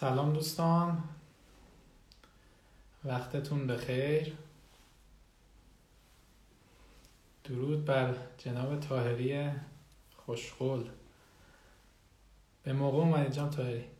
[0.00, 1.04] سلام دوستان.
[3.04, 4.36] وقتتون بخیر.
[7.44, 9.50] درود بر جناب تاهری
[10.16, 10.90] خوشخول
[12.62, 13.90] به موقع اومدید جناب تاهری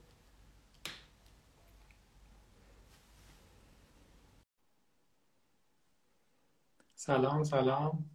[6.95, 8.11] سلام سلام.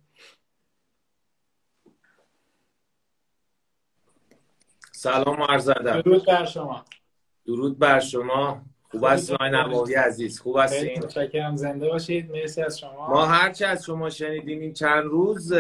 [4.91, 6.85] سلام و عرض درود بر شما.
[7.51, 8.61] درود بر شما.
[8.91, 10.39] خوب هستین آقای نوابی عزیز.
[10.39, 11.55] خوب هستین متشکرم.
[11.55, 12.31] زنده باشید.
[12.31, 13.09] مرسی از شما.
[13.09, 15.53] ما هرچی از شما شنیدیم این چند روز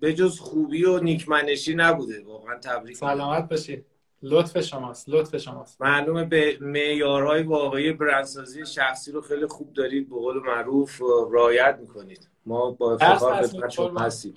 [0.00, 2.24] به جز خوبی و نیکمنشی نبوده.
[2.24, 2.96] واقعا تبریک.
[2.96, 3.84] سلامت باشید.
[4.22, 5.08] لطف شماست.
[5.08, 5.82] لطف شماست.
[5.82, 10.08] معلومه به معیارهای واقعی برندسازی شخصی رو خیلی خوب دارید.
[10.08, 12.28] به قول معروف رعایت می‌کنید.
[12.46, 14.00] ما با افتخار خدمت شما.
[14.00, 14.34] هستیم.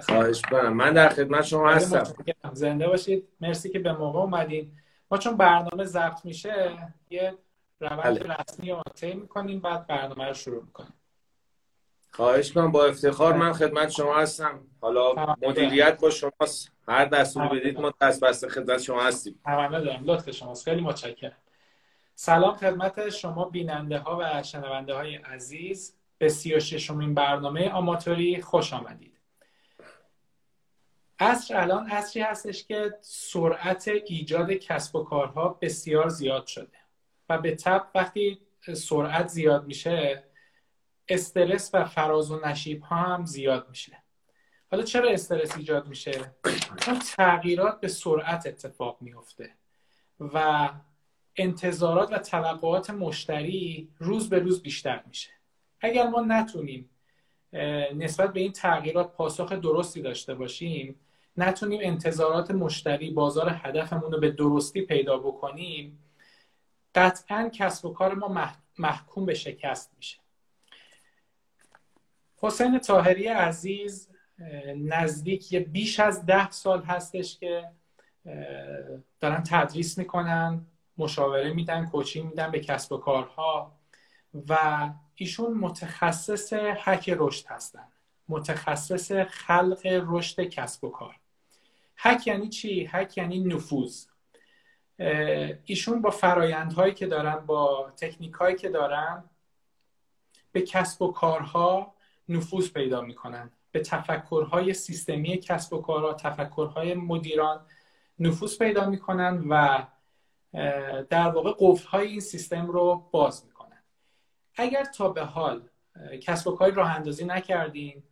[0.00, 2.14] خواهش من در خدمت شما هستم.
[2.52, 3.28] زنده باشید.
[3.40, 4.72] مرسی که به موقع اومدین.
[5.10, 6.78] ما چون برنامه ضبط میشه
[7.10, 7.34] یه
[7.80, 8.34] روند بله.
[8.34, 10.92] رسمی رو طی می‌کنیم بعد برنامه رو شروع می‌کنیم.
[12.10, 14.60] خواهش کنم با افتخار من خدمت شما هستم.
[14.80, 15.36] حالا.
[15.42, 16.72] مدیریت با شماست.
[16.88, 19.40] هر دستوری بدید ما دست بسته خدمت شما هستیم.
[19.44, 20.04] تمام دارم.
[20.04, 20.64] لطف شماست.
[20.64, 21.36] خیلی متشکرم.
[22.14, 25.94] سلام خدمت شما بیننده ها و شنونده های عزیز.
[26.18, 29.17] به سی و ششمین برنامه آماتوری خوش آمدید.
[31.20, 36.78] عصر الان عصری هستش که سرعت ایجاد کسب و کارها بسیار زیاد شده
[37.28, 38.38] و به تب وقتی
[38.74, 40.24] سرعت زیاد میشه
[41.08, 44.02] استرس و فراز و نشیب ها هم زیاد میشه
[44.70, 46.34] حالا چرا استرس ایجاد میشه؟
[46.80, 49.50] چون تغییرات به سرعت اتفاق میفته
[50.20, 50.68] و
[51.36, 55.30] انتظارات و توقعات مشتری روز به روز بیشتر میشه
[55.80, 56.90] اگر ما نتونیم
[57.94, 61.00] نسبت به این تغییرات پاسخ درستی داشته باشیم
[61.38, 65.98] نتونیم انتظارات مشتری بازار هدفمون رو به درستی پیدا بکنیم
[66.94, 70.18] قطعا کسب و کار ما مح- محکوم به شکست میشه.
[72.36, 74.08] حسین طاهری عزیز
[74.76, 77.70] نزدیک یه بیش از ده سال هستش که
[79.20, 80.66] دارن تدریس می‌کنن
[80.98, 83.72] مشاوره میدن کوچینگ میدن به کسب و کارها
[84.48, 84.56] و
[85.14, 87.88] ایشون متخصص حک رشد هستن.
[88.28, 91.16] متخصص خلق رشد کسب و کار.
[92.00, 94.06] حک یعنی چی؟ حک یعنی نفوذ.
[95.64, 99.24] ایشون با فرایندهایی که دارن با تکنیک هایی که دارن
[100.52, 101.94] به کسب و کارها
[102.28, 103.50] نفوذ پیدا می‌کنن.
[103.72, 107.66] به تفکرهای سیستمی کسب و کارها تفکرهای مدیران
[108.18, 109.86] نفوذ پیدا می‌کنن و
[111.10, 113.82] در واقع قفلهای این سیستم رو باز می‌کنن.
[114.54, 115.68] اگر تا به حال
[116.22, 118.02] کسب و کاری راه اندازی نکردین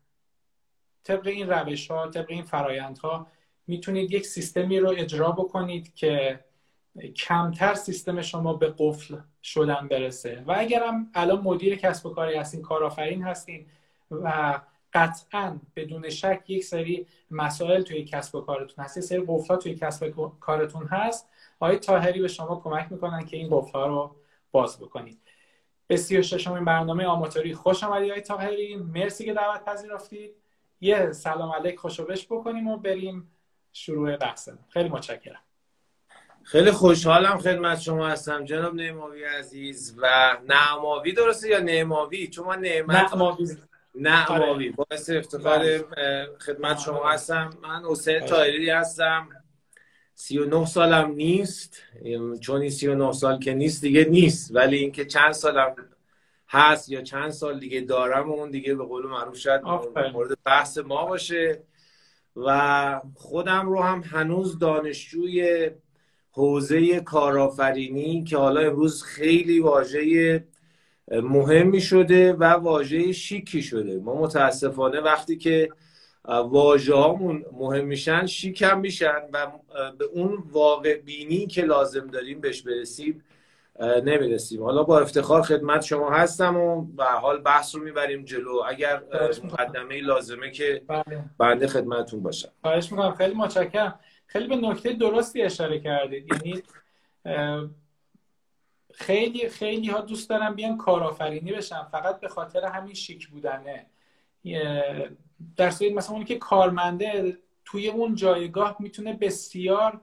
[1.05, 3.27] طبق این روش ها طبق این فرایندها
[3.67, 6.41] می‌تونید یک سیستمی رو اجرا بکنید که
[7.17, 10.45] کمتر سیستم شما به قفل شدن برسه.
[10.47, 13.67] و اگرم الان مدیر کسب و کاری هستین کارآفرین هستین
[14.11, 14.61] و
[14.93, 20.19] قطعا بدون شک یک سری مسائل توی کسب و کارتون هست سری قفل‌ها توی کسب
[20.19, 21.29] و کارتون هست
[21.61, 24.17] آقای تاهری به شما کمک می‌کنن که این قفل‌ها رو
[24.53, 25.19] باز بکنید.
[25.87, 30.31] به سی و برنامه آماتوری خوش آمدید آقای تاهری مرسی که دعوت پذیرفتید.
[30.81, 33.31] یه سلام علیک خوشوبش بکنیم و بریم
[33.77, 34.59] شروع بحثمون.
[34.69, 35.41] خیلی متشکرم.
[36.43, 38.45] خیلی خوشحالم خدمت شما هستم.
[38.45, 43.39] جناب نعماوی عزیز و نعماوی درسته یا نعماوی؟ چون من نعمت نه ما
[43.95, 46.29] نعماوی باعث افتخار بله.
[46.39, 47.13] خدمت شما بله.
[47.13, 47.51] هستم.
[47.63, 48.29] من حسین بله.
[48.29, 49.29] طاهری هستم.
[50.15, 51.83] 39 سالم نیست.
[52.41, 54.51] چون این 39 سال که نیست دیگه نیست.
[54.55, 55.77] ولی اینکه چند سالم
[56.49, 59.63] هست یا چند سال دیگه دارم اون دیگه به قول معروف شاید.
[60.13, 61.63] مورد بحث ما باشه.
[62.37, 65.71] و خودم رو هم هنوز دانشجوی
[66.31, 70.45] حوزه کارآفرینی که حالا امروز خیلی واژه
[71.11, 73.99] مهمی شده و واژه شیکی شده.
[73.99, 75.69] ما متاسفانه وقتی که
[76.25, 79.47] واژه هامون مهم میشن شیک هم میشن و
[79.99, 83.23] به اون واقع بینی که لازم داریم بهش برسیم
[83.81, 84.63] نمی‌رسیم.
[84.63, 88.63] حالا با افتخار خدمت شما هستم و به حال بحث رو می‌بریم جلو.
[88.69, 89.03] اگر.
[89.45, 91.25] مقدمه لازمه که بله.
[91.39, 92.49] بنده خدمتتون باشم.
[92.61, 93.15] خواهش می‌کنم.
[93.15, 94.01] خیلی متشکرم.
[94.27, 96.29] خیلی به نکته درستی اشاره کردید.
[96.33, 96.63] یعنی
[98.95, 101.83] خیلی خیلی ها دوست دارن بیان کارآفرینی بشن.
[101.83, 103.87] فقط به خاطر همین شیک بودنه.
[105.57, 110.01] در صورت مثلا اونی که کارمنده توی اون جایگاه می‌تونه بسیار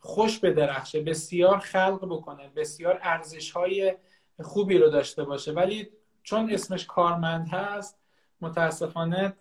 [0.00, 3.94] خوش بدرخشه بسیار خلق بکنه بسیار ارزش های
[4.42, 5.52] خوبی رو داشته باشه.
[5.52, 5.88] ولی
[6.22, 7.98] چون اسمش کارمند هست
[8.40, 9.36] متاسفانه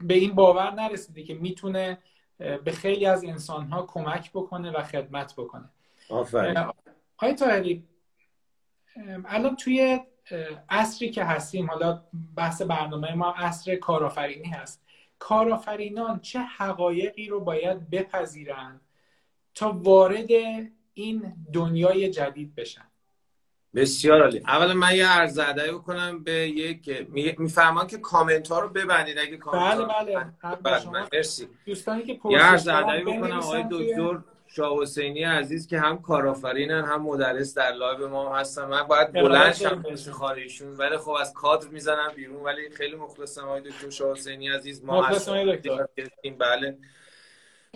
[0.00, 1.98] به این باور نرسیده که می‌تونه
[2.38, 5.70] به خیلی از انسانها کمک بکنه و خدمت بکنه.
[6.10, 6.58] آفرین.
[7.16, 7.84] آقای طاهری
[9.24, 10.00] الان توی
[10.70, 12.02] عصری که هستیم حالا
[12.36, 14.84] بحث برنامه ما عصر کارآفرینی هست.
[15.18, 18.80] کارآفرینان چه حقایقی رو باید بپذیرند
[19.58, 20.30] تا وارد
[20.94, 22.84] این دنیای جدید بشن.
[23.74, 24.38] بسیار عالی.
[24.38, 26.90] اولا من یه عرض ادعی بکنم به یک
[27.38, 31.06] میفهمان که کامنت ها رو ببندید اگه کامنت بله بله, بله.
[31.12, 31.48] مرسی.
[31.66, 37.02] دوستانی که یه عرض ادعی بکنم آقای دکتر شاه حسینی عزیز که هم کارآفرینن هم
[37.02, 38.64] مدرس در live ما هستن.
[38.64, 42.42] من باید بلند شم خاریشون ولی خب از کادر می‌زنم بیرون.
[42.42, 44.84] ولی خیلی مخلصم آقای دکتر شاه حسینی عزیز.
[44.84, 45.60] ما هستیم.
[46.38, 46.78] بله.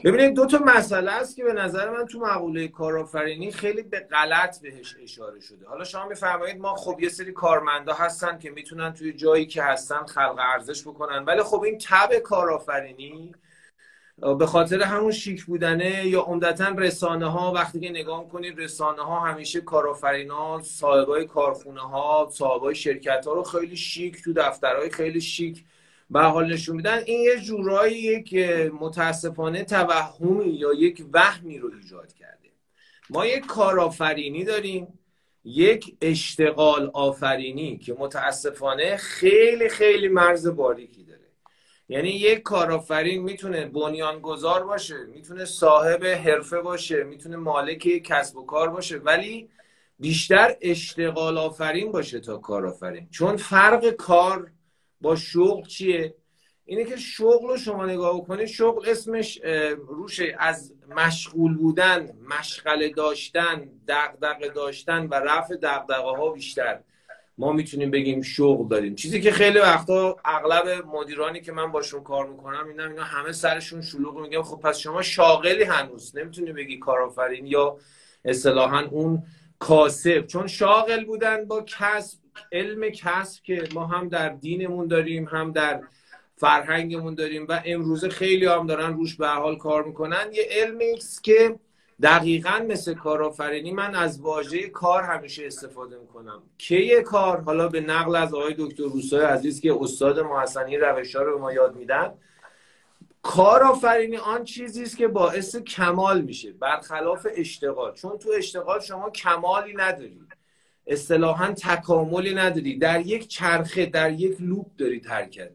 [0.05, 4.61] ببینید دو تا مسئله است که به نظر من تو مقوله کارآفرینی خیلی به غلط
[4.61, 5.67] بهش اشاره شده.
[5.67, 10.07] حالا شما میفرمایید ما خب یه سری کارمندا هستن که می‌تونن توی جایی که هستن
[10.07, 13.35] خلق ارزش بکنن ولی خب این تب کارآفرینی
[14.39, 19.21] به خاطر همون شیک بودنه یا عمدتا رسانه ها وقتی که نگاه کنید رسانه ها
[19.21, 25.65] همیشه کارآفرینا صاحبای کارخونه ها صاحبای شرکت ها رو خیلی شیک تو دفترهای خیلی شیک
[26.13, 28.35] به حال نشون میدن این یه جورایی یک
[28.81, 32.49] متاسفانه توهمی یا یک وهمی رو ایجاد کرده.
[33.11, 34.99] ما یک کارآفرینی داریم
[35.45, 41.21] یک اشتغال آفرینی که متاسفانه خیلی خیلی مرز باریکی داره.
[41.89, 48.69] یعنی یک کارآفرین می‌تونه بنیانگذار باشه می‌تونه صاحب حرفه باشه می‌تونه مالک کسب و کار
[48.69, 49.49] باشه ولی
[49.99, 53.09] بیشتر اشتغال آفرین باشه تا کارآفرین.
[53.11, 54.51] چون فرق کار
[55.03, 56.15] با شغل چیه؟
[56.65, 59.41] اینه که شغل رو شما نگاه بکنید شغل اسمش
[59.77, 66.81] روشه از مشغول بودن مشغله داشتن دغدغه داشتن و رفع دغدغه ها بیشتر.
[67.39, 68.95] ما می‌تونیم بگیم شغل داریم.
[68.95, 73.83] چیزی که خیلی وقتا اغلب مدیرانی که من باشون کار می‌کنم اینا اینا همه سرشون
[73.83, 76.17] شلوغ میگم خب پس شما شاغلی هنوز.
[76.17, 77.77] نمی‌تونی بگی کارآفرین یا
[78.25, 79.23] اصطلاحا اون
[79.59, 80.27] کاسب.
[80.27, 82.19] چون شاغل بودن با کسب
[82.53, 85.83] علم کسب که ما هم در دینمون داریم هم در
[86.37, 90.27] فرهنگمون داریم و امروزه خیلی هم دارن روش به حال کار می‌کنن.
[90.33, 91.59] یه علمی است که
[92.03, 96.43] دقیقا مثل کارآفرینی من از واژه کار همیشه استفاده می‌کنم.
[96.59, 101.23] کی کار؟ حالا به نقل از آقای دکتر روسای عزیز که استاد محسنی روش ها
[101.23, 102.13] رو ما یاد میدن.
[103.23, 107.95] کارآفرینی آن چیزی است که باعث کمال میشه برخلاف اشتغال.
[107.95, 110.21] چون تو اشتغال شما کمالی نداری.
[110.87, 112.79] اصطلاحا تکاملی نداری.
[112.79, 115.51] در یک چرخه در یک لوپ داری حرکت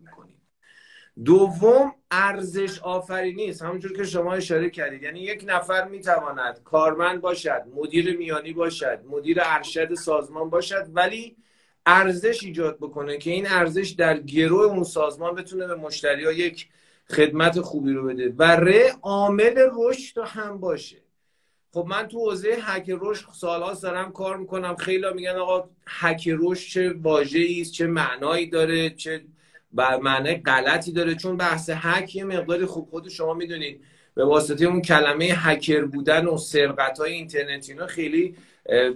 [1.26, 5.04] دوم ارزش آفرینی است همونجور که شما اشاره کردید.
[5.04, 11.36] یعنی یک نفر می‌تواند کارمند باشد مدیر میانی باشد مدیر ارشد سازمان باشد ولی
[11.86, 16.68] ارزش ایجاد بکنه که این ارزش در گروه اون سازمان بتونه به مشتری ها یک
[17.10, 18.34] خدمت خوبی رو بده.
[18.38, 21.07] و ره عامل رشد هم باشه.
[21.78, 24.76] خب من تو حوزه هک رشد سالها دارم کار می‌کنم.
[24.76, 29.22] خیلی میگن آقا هک رشد چه واژه‌ای است چه معنایی داره چه
[29.76, 33.82] و معنی غلطی داره؟ چون بحث هک یه مقداری خوب خود شما می‌دونید
[34.16, 38.36] به واسطه اون کلمه هکر بودن و سرقت های اینترنتی اینا خیلی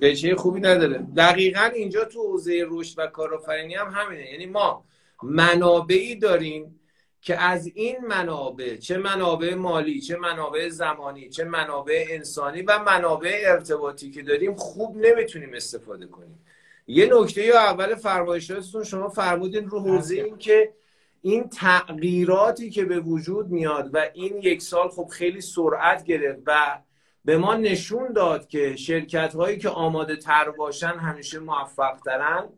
[0.01, 1.06] وجه خوبی نداره.
[1.18, 4.31] دقیقا اینجا تو حوزه رشد و کارآفرینی هم همینه.
[4.31, 4.83] یعنی ما
[5.23, 6.80] منابعی داریم
[7.21, 13.42] که از این منابع چه منابع مالی چه منابع زمانی چه منابع انسانی و منابع
[13.45, 16.45] ارتباطی که داریم خوب نمی‌تونیم استفاده کنیم.
[16.87, 20.73] یه نکته یا اول فرمایشاتتون شما فرمودین رو حوزه این که
[21.21, 26.81] این تغییراتی که به وجود میاد و این یک سال خب خیلی سرعت گرفت و
[27.25, 32.49] به ما نشون داد که شرکت هایی که آماده تر باشن همیشه موفق ترن.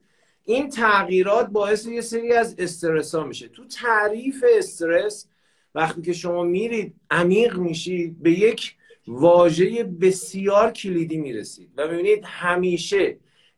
[0.46, 3.48] این تغییرات باعث یه سری از استرس ها میشه.
[3.48, 5.28] تو تعریف استرس
[5.76, 8.76] وقتی که شما میرید عمیق میشید به یک
[9.08, 13.18] واژه بسیار کلیدی می‌رسید و ببینید همیشه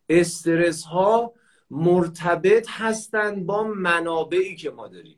[0.10, 1.34] استرس ها
[1.70, 5.18] مرتبط هستند با منابعی که ما داریم.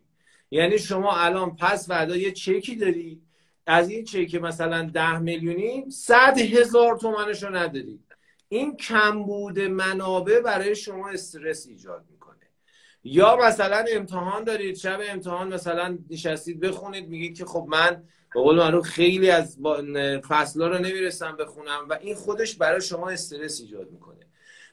[0.52, 3.22] یعنی شما الان پس وعدا یه چکی داری
[3.66, 8.00] از این چک مثلا ده میلیونی صد هزار تومنش رو نداری.
[8.50, 12.38] این کمبود منابع برای شما استرس ایجاد می‌کنه.
[13.04, 18.56] یا مثلا امتحان دارید شب امتحان مثلا نشستید بخونید میگید که خب من به قول
[18.56, 19.58] معروف خیلی از
[20.28, 24.26] فصلا رو نمی‌رسم بخونم و این خودش برای شما استرس ایجاد می‌کنه.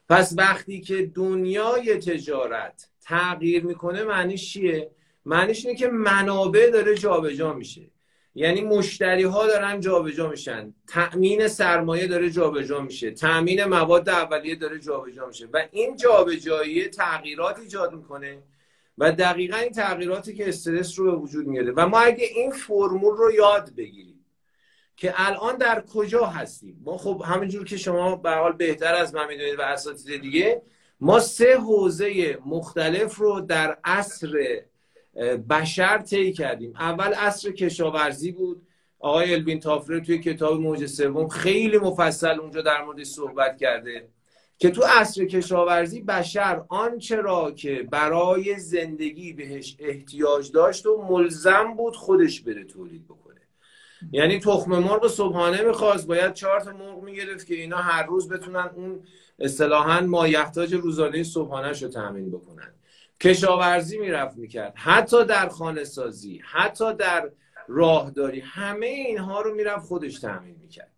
[0.09, 4.91] پس وقتی که دنیای تجارت تغییر می‌کنه معنیش چیه؟
[5.25, 7.91] معنیش اینه که منابع داره جابجا میشه.
[8.35, 10.73] یعنی مشتری ها دارن جابجا میشن.
[10.87, 13.11] تأمین سرمایه داره جابجا میشه.
[13.11, 15.47] تأمین مواد اولیه داره جابجا میشه.
[15.53, 18.43] و این جابجایی تغییرات ایجاد می‌کنه
[18.97, 21.71] و دقیقا این تغییراتی که استرس رو به وجود میاره.
[21.71, 24.25] و ما اگه این فرمول رو یاد بگیریم
[24.97, 29.27] که الان در کجا هستیم ما خب همینجور که شما به حال بهتر از من
[29.27, 30.61] می‌دونید و اساتید دیگه
[30.99, 34.61] ما سه حوزه مختلف رو در عصر
[35.49, 36.73] بشر طی کردیم.
[36.79, 38.67] اول عصر کشاورزی بود.
[38.99, 44.07] آقای البین تافره توی کتاب موج سوم خیلی مفصل اونجا در مورد صحبت کرده
[44.57, 51.73] که تو عصر کشاورزی بشر آنچه را که برای زندگی بهش احتیاج داشت و ملزم
[51.77, 53.41] بود خودش بره تولید بکنه.
[54.11, 58.69] یعنی تخم مرغ صبحانه می‌خواست باید چهار تا مرغ می‌گرفت که اینا هر روز بتونن
[58.75, 58.99] اون
[59.39, 62.74] اصطلاحا مایحتاج روزانه صبحانه رو تامین بکنن.
[63.19, 64.73] کشاورزی می‌رفت می‌کرد.
[64.75, 67.31] حتی در خانه سازی حتی در
[67.67, 70.91] راهداری همه اینها رو می‌رفت خودش تامین می‌کرد.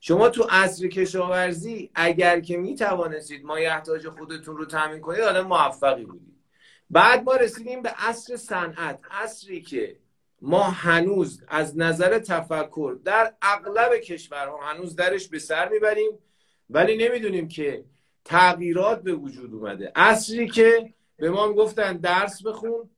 [0.00, 6.38] شما تو عصر کشاورزی اگر که می‌توانستید مایحتاج خودتون رو تامین کنید آدم موفقی بودید.
[6.90, 9.96] بعد ما رسیدیم به عصر صنعت عصری که
[10.42, 16.10] ما هنوز از نظر تفکر در اغلب کشورها هنوز درش به سر می‌بریم
[16.70, 17.84] ولی نمی‌دونیم که
[18.24, 19.92] تغییرات به وجود اومده.
[19.96, 22.90] عصری که به ما گفتن درس بخون.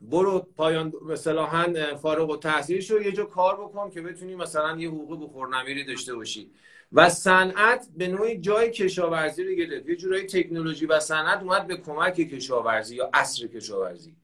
[0.00, 4.88] برو پایان مثلا فارغ و تحصیل شو یه جا کار بکن که بتونی مثلا یه
[4.88, 6.50] حقوق بخور نمیری داشته باشی.
[6.92, 9.88] و صنعت به نوعی جای کشاورزی رو گرفت.
[9.88, 14.16] یه جورایی تکنولوژی و صنعت اومد به کمک کشاورزی یا عصر کشاورزی.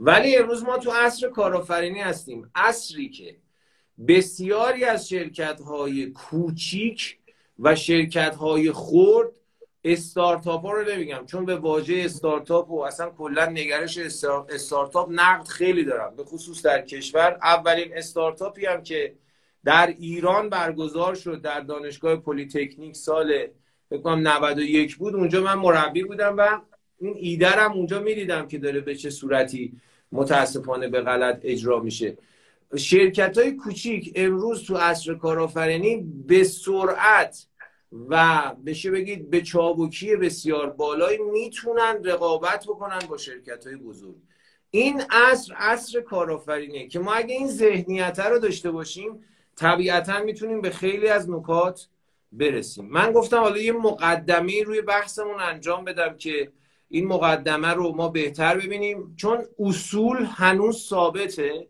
[0.00, 2.50] ولی امروز ما تو عصر کارآفرینی هستیم.
[2.54, 3.36] عصری که
[4.08, 7.18] بسیاری از شرکت های کوچیک
[7.58, 9.39] و شرکت های خرد
[9.84, 13.98] استارتاپ ها رو نمیگم چون به واژه استارتاپ و اصلا کلا نگرش
[14.48, 16.16] استارتاپ نقد خیلی دارم.
[16.16, 19.14] به خصوص در کشور اولین استارتاپی هم که
[19.64, 23.46] در ایران برگزار شد در دانشگاه پلیتکنیک سال
[23.90, 25.14] فکر کنم 91 بود.
[25.14, 26.60] اونجا من مربی بودم و
[26.98, 29.72] این ایدرم اونجا می‌دیدم که داره به چه صورتی
[30.12, 32.18] متاسفانه به غلط اجرا میشه.
[32.76, 35.96] شرکت های کوچیک امروز تو عصر کارآفرینی
[36.26, 37.46] به سرعت
[37.92, 44.16] و بشه بگید به چابکی بسیار بالایی می‌تونن رقابت بکنن با شرکت های بزرگ.
[44.70, 49.24] این عصر عصر کارآفرینه که ما اگه این ذهنیت رو داشته باشیم
[49.56, 51.88] طبیعتا می‌تونیم به خیلی از نکات
[52.32, 52.84] برسیم.
[52.84, 56.52] من گفتم حالا یه مقدمه روی بحثمون انجام بدم که
[56.88, 61.68] این مقدمه رو ما بهتر ببینیم چون اصول هنوز ثابته.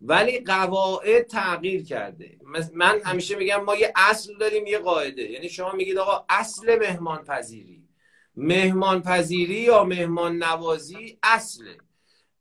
[0.00, 2.38] ولی قواعد تغییر کرده.
[2.74, 5.22] من همیشه میگم ما یه اصل داریم یه قاعده.
[5.22, 7.84] یعنی شما میگید آقا اصل مهمان پذیری
[8.36, 11.76] مهمان پذیری یا مهمان نوازی اصله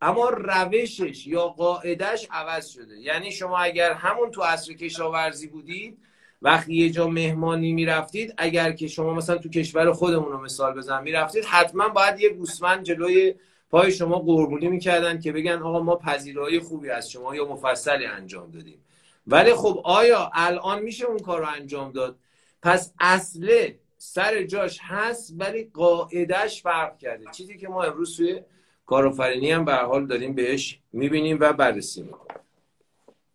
[0.02, 3.00] اما روشش یا قاعدش عوض شده.
[3.00, 5.98] یعنی شما اگر همون تو اصل کشاورزی بودید
[6.42, 11.04] وقتی یه جا مهمانی می‌رفتید اگر که شما مثلا تو کشور خودمون رو مثال بزن
[11.04, 13.36] می‌رفتید حتما باید یه گوسفند جلوی
[13.70, 18.52] پای شما قربونی می‌کردن که بگن آقا ما پذیرایی خوبی از شما یا مفصلی انجام
[18.52, 18.86] دادیم.
[19.28, 22.16] ولی خب آیا الان میشه اون کار رو انجام داد؟
[22.62, 27.26] پس اصله سر جاش هست ولی قاعدش فرق کرده.
[27.32, 28.42] چیزی که ما امروز توی
[28.86, 32.42] کارآفرینی هم به حال داریم بهش می‌بینیم و بررسی می‌کنیم.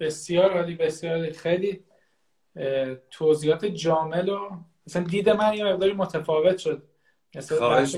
[0.01, 1.81] بسیار عالی بسیار خیلی
[3.11, 4.51] توضیحات جامل و
[4.87, 6.83] مثلا دید من یه مقداری متفاوت شد.
[7.49, 7.97] خواهش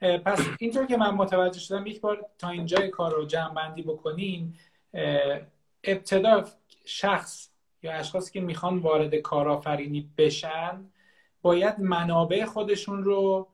[0.00, 4.58] پس اینطور که من متوجه شدم یک بار تا اینجای کار رو جمع بندی بکنیم
[5.84, 6.44] ابتدا
[6.84, 7.50] شخص
[7.82, 10.84] یا اشخاصی که می‌خوان وارد کارآفرینی بشن
[11.42, 13.48] باید منابع خودشون رو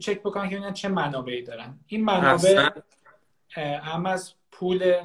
[0.00, 1.78] چک بکنن که ببینن چه منابعی دارن.
[1.86, 2.70] این منابع
[3.56, 5.02] هم از پول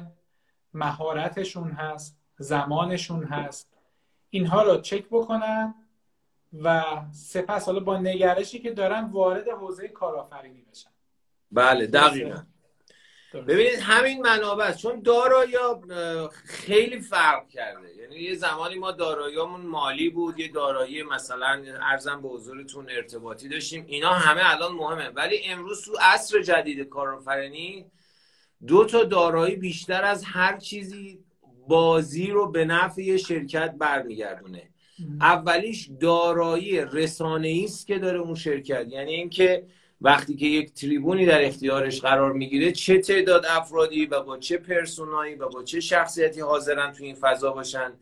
[0.74, 3.72] مهارتشون هست زمانشون هست.
[4.30, 5.74] اینها رو چک بکنن.
[6.62, 10.90] و سپس حالا با نگرشی که دارن وارد حوزه کارآفرینی بشن.
[11.52, 12.42] بله دقیقا.
[13.34, 15.56] ببینید همین منابع چون دارایی
[16.44, 17.96] خیلی فرق کرده.
[17.96, 23.84] یعنی یه زمانی ما داراییمون مالی بود یه دارایی مثلا ارزم به حضورتون ارتباطی داشتیم.
[23.88, 25.08] اینا همه الان مهمه.
[25.08, 27.86] ولی امروز تو عصر جدید کارآفرینی
[28.66, 31.24] دو تا دارایی بیشتر از هر چیزی
[31.68, 34.71] بازی رو به نفع یه شرکت برمیگردونه.
[35.20, 38.86] اولیش دارایی رسانه‌ای است که داره اون شرکت.
[38.88, 39.66] یعنی اینکه
[40.00, 45.34] وقتی که یک تریبونی در اختیارش قرار می‌گیره چه تعداد افرادی و با چه پرسونایی
[45.34, 47.92] و با چه شخصیتی حاضرن تو این فضا باشن.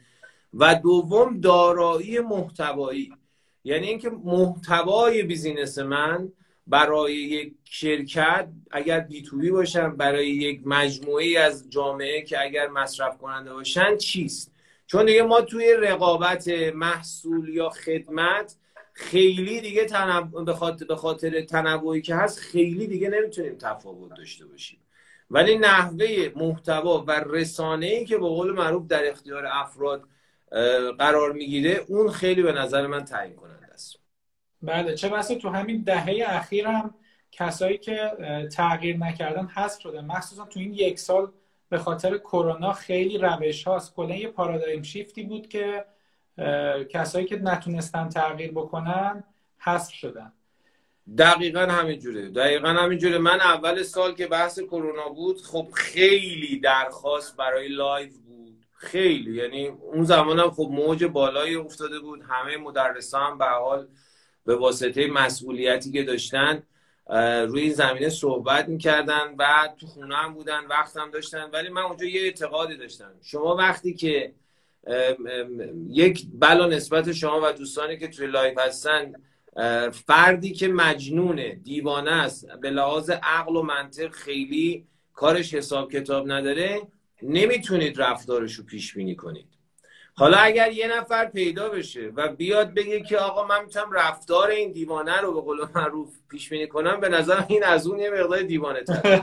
[0.54, 3.12] و دوم دارایی محتوایی.
[3.64, 6.33] یعنی اینکه محتوای بیزینس من
[6.66, 13.52] برای یک شرکت اگر بی باشن برای یک مجموعه از جامعه که اگر مصرف کننده
[13.52, 14.50] باشن چیست؟
[14.90, 18.56] چون دیگه ما توی رقابت محصول یا خدمت
[18.92, 19.87] خیلی دیگه
[20.47, 24.78] به خاطر به خاطر تنوعی که هست خیلی دیگه نمی‌تونیم تفاوت داشته باشیم.
[25.30, 30.04] ولی نحوه محتوا و رسانه ای که به قول معروف در اختیار افراد
[30.99, 33.97] قرار می‌گیره اون خیلی به نظر من تعیین کننده است.
[34.62, 36.94] بله چه بسا تو همین دهه اخیر هم
[37.32, 38.12] کسایی که
[38.52, 40.00] تغییر نکردن هست شده.
[40.00, 41.32] مخصوصا تو این یک سال
[41.70, 45.84] به خاطر کرونا خیلی روش هاست کلا یه پارادایم شیفتی بود که
[46.88, 49.24] کسایی که نتونستن تغییر بکنن
[49.58, 50.32] حذف شدن.
[51.18, 52.28] دقیقا همینجوره.
[52.28, 53.18] دقیقا همینجوره.
[53.18, 58.66] من اول سال که بحث کرونا بود خب خیلی درخواست برای لایو بود.
[58.76, 59.34] خیلی.
[59.36, 62.22] یعنی اون زمان هم خب موج بالایی افتاده بود.
[62.28, 63.88] همه مدرسان به حال
[64.46, 66.62] به واسطه مسئولیتی که داشتن
[67.49, 71.50] روی زمینه صحبت می‌کردن و تو خونه هم بودن وقت هم داشتن.
[71.52, 73.12] ولی من اونجا یه اعتقادی داشتم.
[73.23, 74.33] شما وقتی که
[75.88, 79.12] یک بلا نسبت شما و دوستانی که توی live هستن
[79.92, 86.80] فردی که مجنونه دیوانه است به لحاظ عقل و منطق خیلی کارش حساب کتاب نداره
[87.23, 89.59] نمی‌تونید رفتارش رو پیش بینی کنید.
[90.20, 94.72] حالا اگر یه نفر پیدا بشه و بیاد بگه که آقا من می‌تونم رفتار این
[94.72, 98.42] دیوانه رو به قول معروف پیش بینی کنم به نظر این از اون یه مقدار
[98.42, 99.22] دیوانه تر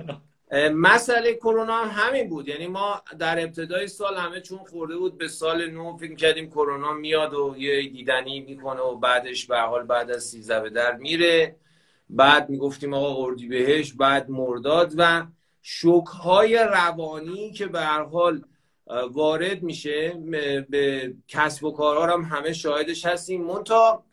[0.74, 2.48] مسئله کرونا هم همین بود.
[2.48, 6.92] یعنی ما در ابتدای سال همه چون خورده بود به سال نو فکر کردیم کرونا
[6.92, 11.56] میاد و یه دیدنی می‌کنه و بعدش به حال بعد از سیزده به در میره.
[12.10, 15.26] بعد می‌گفتیم آقا اردی بهش بعد مرداد و
[15.62, 18.42] شوک های روانی که به حال
[18.86, 20.14] وارد میشه.
[20.68, 23.42] به کسب و کارها هم همه شاهدش هستیم.
[23.42, 24.04] مونتا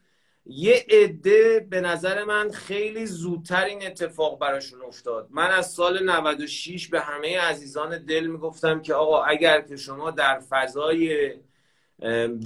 [0.45, 5.27] یه عده به نظر من خیلی زودتر این اتفاق براشون افتاد.
[5.31, 10.39] من از سال 96 به همه عزیزان دل می‌گفتم که آقا اگر که شما در
[10.39, 11.33] فضای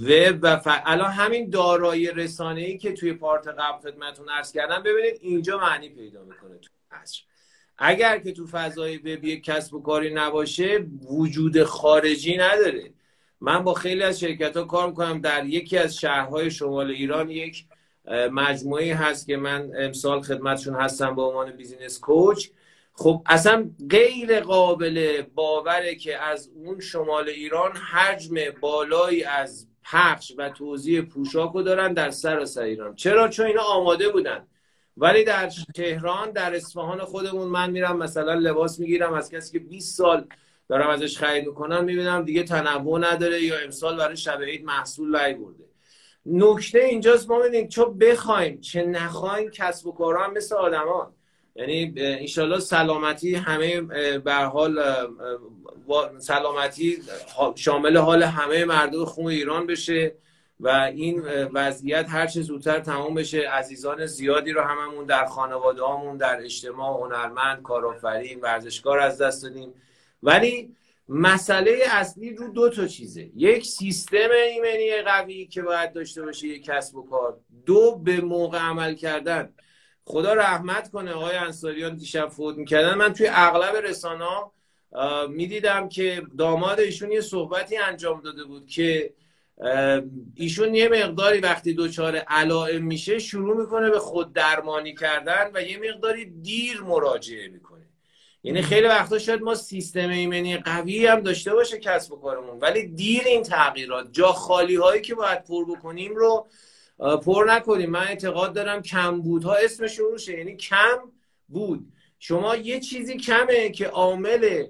[0.02, 0.68] وب و ف...
[0.84, 5.88] الان همین دارایی رسانه ای که توی پارت قبل خدمتتون عرض کردم ببینید اینجا معنی
[5.88, 6.70] پیدا می‌کنه تو
[7.78, 12.90] اگر که تو فضای وب یک کسب و کاری نباشه وجود خارجی نداره.
[13.40, 15.20] من با خیلی از شرکت ها کار می‌کنم.
[15.20, 17.64] در یکی از شهرهای شمال ایران یک
[18.32, 22.48] مجموعه هست که من امسال خدمتشون هستم به عنوان بیزینس کوچ.
[22.92, 30.48] خب اصلا غیر قابل باوره که از اون شمال ایران حجم بالایی از پخش و
[30.48, 32.94] توضیح پوشاک رو دارن در سراسر ایران.
[32.94, 34.46] چرا؟ چون اینا آماده بودن.
[35.00, 39.96] ولی در تهران در اصفهان خودمون من میرم مثلا لباس می‌گیرم از کسی که 20
[39.96, 40.24] سال
[40.68, 45.64] دارم ازش خرید می‌کنم می‌بینم دیگه تنوع نداره یا امسال برای شب عید محصول برده.
[46.26, 51.12] نکته اینجاست ما ببینید چون بخوایم چه نخوایم کسب و کارا هم مثل آدمان.
[51.56, 53.80] یعنی انشالله سلامتی همه
[54.18, 54.82] به حال
[56.18, 56.98] سلامتی
[57.54, 60.14] شامل حال همه مردم خون ایران بشه.
[60.60, 61.22] و این
[61.54, 67.00] وضعیت هر چه زودتر تمام بشه عزیزان زیادی رو هممون در خانواده هامون در اجتماع
[67.00, 69.74] هنرمند کارآفرین ورزشکار از دست دادیم.
[70.22, 70.76] ولی
[71.08, 73.30] مسئله اصلی رو دو تا چیزه.
[73.36, 77.40] یک سیستم ایمنی قوی که باید داشته باشه یک کسب و کار.
[77.66, 79.52] دو به موقع عمل کردن.
[80.04, 82.94] خدا رحمت کنه آقای انصاریان دیشب فوت می‌کردن.
[82.94, 84.50] من توی اغلب رسانه
[85.28, 89.14] می‌دیدم که داماد ایشون یه صحبتی انجام داده بود که
[90.34, 95.78] ایشون یه مقداری وقتی دچار علائم میشه شروع می‌کنه به خود درمانی کردن و یه
[95.78, 97.84] مقداری دیر مراجعه می‌کنه.
[98.42, 102.86] یعنی خیلی وقتا شاید ما سیستم ایمنی قوی هم داشته باشه کسب و کارمون ولی
[102.86, 106.46] دیر این تغییرات جا خالی هایی که باید پر بکنیم رو
[106.98, 107.90] پر نکنیم.
[107.90, 110.98] من اعتقاد دارم کمبودها اسمش روشه یعنی کم
[111.48, 111.92] بود.
[112.18, 114.66] شما یه چیزی کمه که عامل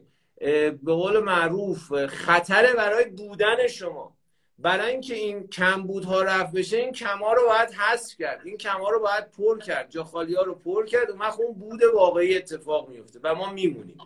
[0.82, 4.17] به قول معروف خطره برای بودن شما.
[4.58, 8.40] برای اینکه این کمبودها رفت بشه این کما رو باید حذف کرد.
[8.44, 9.90] این کما رو باید پر کرد.
[9.90, 11.10] جا خالی ها رو پر کرد.
[11.10, 13.98] و من اون بود واقعی اتفاق میفته و ما میمونیم.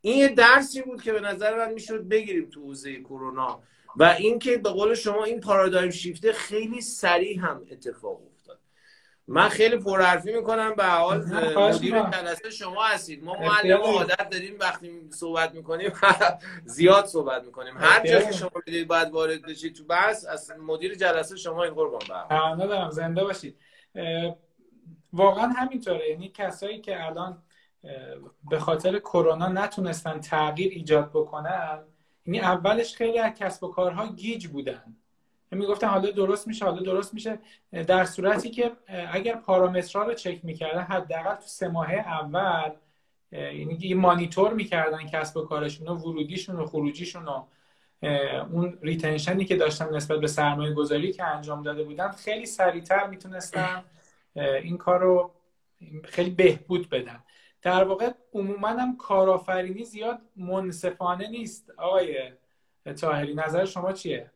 [0.00, 3.62] این یه درسی بود که به نظر من می‌شد بگیریم تو حوزه کرونا
[3.96, 8.20] و اینکه به قول شما این پارادایم شیفته خیلی سریع هم اتفاق
[9.28, 11.24] من خیلی پرحرفی می‌کنم به حال
[11.56, 13.24] مدیر جلسه شما هستید.
[13.24, 15.92] ما معلم عادت داریم وقتی صحبت می‌کنیم
[16.64, 17.74] زیاد صحبت می‌کنیم.
[17.76, 21.74] هر جا که شما بدید باید وارد بشید تو بحث از مدیر جلسه شما این
[21.74, 22.00] قربان
[22.58, 23.58] به دارم زنده باشید.
[25.12, 26.10] واقعا همینطوره.
[26.10, 27.42] یعنی کسایی که الان
[28.50, 31.84] به خاطر کرونا نتونستن تغییر ایجاد بکنن
[32.26, 34.96] یعنی اولش خیلی از کسب و کارها گیج بودن.
[35.50, 37.38] می‌گفتن حالا درست میشه حالا درست میشه.
[37.86, 38.72] در صورتی که
[39.12, 42.70] اگر پارامترها رو چک می‌کردن حداقل تو سه ماه اول
[43.32, 47.44] یعنی مانیتور می‌کردن کسب و کارشون و ورودیشون و خروجیشون و
[48.52, 53.84] اون ریتنشنی که داشتن نسبت به سرمایه گذاری که انجام داده بودن خیلی سریعتر می‌تونستن
[54.34, 55.30] این کار رو
[56.04, 57.24] خیلی بهبود بدن.
[57.62, 61.70] در واقع عموما هم کارآفرینی زیاد منصفانه نیست.
[61.76, 62.32] آقای
[63.00, 64.30] تاهری نظر شما چیه؟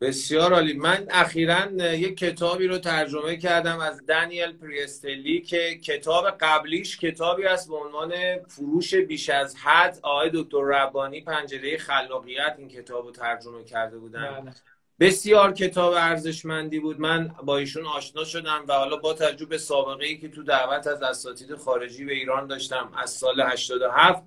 [0.00, 0.72] بسیار عالی.
[0.72, 7.68] من اخیرا یک کتابی رو ترجمه کردم از دانیل پریستلی که کتاب قبلیش کتابی است
[7.68, 8.12] به عنوان
[8.48, 9.98] فروش بیش از حد.
[10.02, 14.40] آقای دکتر ربانی پنجره خلاقیت این کتاب رو ترجمه کرده بودن.
[14.40, 14.52] بله.
[15.00, 17.00] بسیار کتاب ارزشمندی بود.
[17.00, 20.86] من با ایشون آشنا شدم و حالا با تجربه به سابقه ای که تو دعوت
[20.86, 24.22] از اساتید خارجی به ایران داشتم از سال 87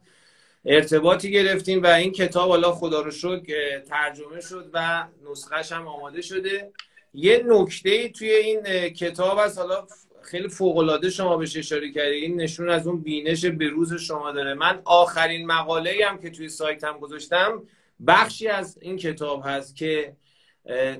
[0.65, 6.21] ارتباطی گرفتیم و این کتاب حالا خدا رو شکر ترجمه شد و نسخهش هم آماده
[6.21, 6.71] شده.
[7.13, 9.87] یه نکته توی این کتاب هست حالا
[10.21, 14.53] خیلی فوق شما بهش اشاره کردید این نشون از اون بینش به روز شما داره.
[14.53, 17.63] من آخرین مقاله هم که توی سایتم گذاشتم
[18.07, 20.15] بخشی از این کتاب هست که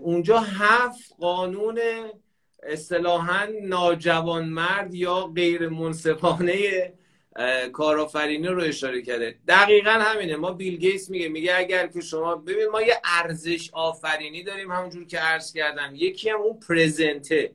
[0.01, 1.79] اونجا هفت قانون
[2.63, 6.93] اصطلاحا ناجوانمرد یا غیر منصفانه
[7.73, 9.35] کارآفرینی رو اشاره کرده.
[9.47, 10.35] دقیقا همینه.
[10.35, 15.05] ما بیل گیتس میگه میگه اگر که شما ببین ما یه ارزش آفرینی داریم همونجور
[15.05, 15.91] که عرض کردم.
[15.95, 17.51] یکی هم اون پرزنته.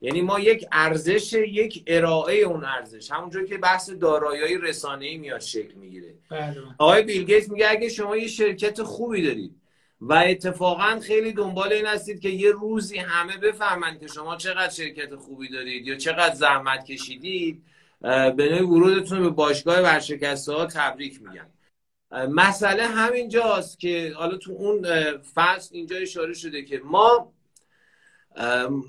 [0.00, 3.10] یعنی ما یک ارزش یک ارائه اون ارزش.
[3.10, 6.14] همونجور که بحث دارایی رسانه‌ای میاد شکل می‌گیره.
[6.30, 6.56] بله.
[6.78, 9.56] آقای بیل گیتس میگه اگه شما یه شرکت خوبی دارید
[10.00, 15.14] و اتفاقا خیلی دنبال این هستید که یه روزی همه بفهمند که شما چقدر شرکت
[15.14, 17.62] خوبی دارید یا چقدر زحمت کشیدید
[18.00, 21.46] به ورودتون به باشگاه ورشکسته ها تبریک میگم.
[22.30, 24.86] مسئله همینجاست که حالا تو اون
[25.34, 27.32] فصل اینجا اشاره شده که ما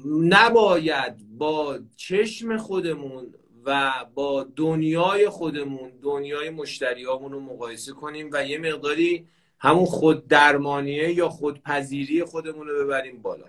[0.05, 3.33] نباید با چشم خودمون
[3.65, 9.27] و با دنیای خودمون دنیای مشتریامون رو مقایسه کنیم و یه مقداری
[9.59, 13.45] همون خود درمانیه یا خودپذیری خودمون رو ببریم بالا.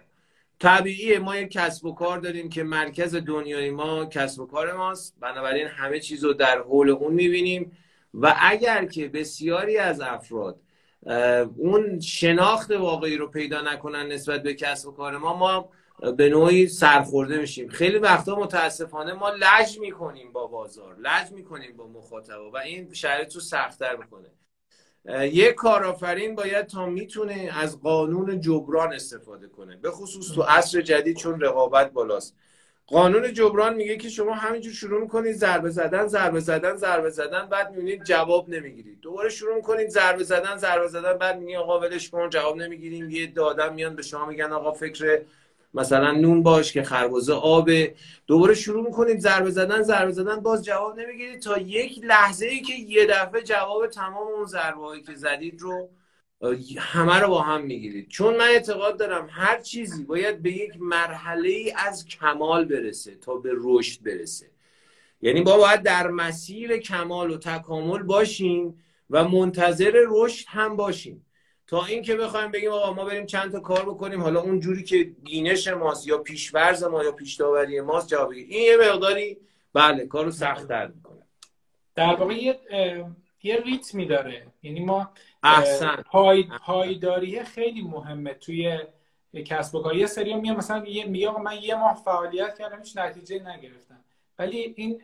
[0.61, 5.15] طبیعیه ما یک کسب و کار داریم که مرکز دنیای ما کسب و کار ماست.
[5.21, 7.79] بنابراین همه چیز رو در حول اون می‌بینیم.
[8.15, 10.61] و اگر که بسیاری از افراد
[11.57, 15.71] اون شناخت واقعی رو پیدا نکنن نسبت به کسب و کار ما ما
[16.13, 17.69] به نوعی سرخورده میشیم.
[17.69, 23.35] خیلی وقتا متاسفانه ما لج می‌کنیم با بازار لج می‌کنیم با مخاطب و این شرایط
[23.35, 24.29] رو سختتر می‌کنه.
[25.09, 31.17] یک کارآفرین باید تا می‌تونه از قانون جبران استفاده کنه به خصوص تو عصر جدید
[31.17, 32.35] چون رقابت بالاست.
[32.87, 37.71] قانون جبران میگه که شما همینجور شروع می‌کنید ضربه زدن ضربه زدن ضربه زدن بعد
[37.71, 39.01] می‌بینید جواب نمی‌گیرید.
[39.01, 43.27] دوباره شروع می‌کنید ضربه زدن ضربه زدن بعد میگید آقا ولش کن جواب نمی‌گیریم یه
[43.27, 45.21] دادم میان به شما میگن آقا فکر
[45.75, 47.95] مثلا نون باش که خربزه آبه.
[48.27, 51.43] دوباره شروع می‌کنید ضربه زدن ضربه زدن باز جواب نمی‌گیرید.
[51.43, 55.91] تا یک لحظه ای که یه دفعه جواب تمام اون ضربه که زدید رو
[56.79, 58.09] همه رو با هم می‌گیرید.
[58.09, 63.35] چون من اعتقاد دارم هر چیزی باید به یک مرحله ای از کمال برسه تا
[63.35, 64.47] به رشد برسه.
[65.23, 71.27] یعنی با باید در مسیر کمال و تکامل باشیم و منتظر رشد هم باشیم
[71.69, 75.05] تا اینکه بخوایم بگیم آقا ما بریم چند تا کار بکنیم حالا اون جوری که
[75.25, 79.37] بینش ماست یا پیشورز ما یا پیشداوری ماست جواب این یه مقداری
[79.73, 81.23] بله کارو سخت‌تر می‌کنه.
[81.95, 82.61] در واقع یه
[83.43, 84.47] یه ریتمی داره.
[84.63, 85.11] یعنی ما
[85.43, 85.97] احسن.
[86.11, 88.79] پای پایداری خیلی مهمه توی
[89.47, 89.97] کسب و کار.
[89.97, 91.07] یه سری میام مثلا میگه
[91.39, 94.01] من یه ماه فعالیت کردم هیچ نتیجه نگرفتم.
[94.39, 95.01] ولی این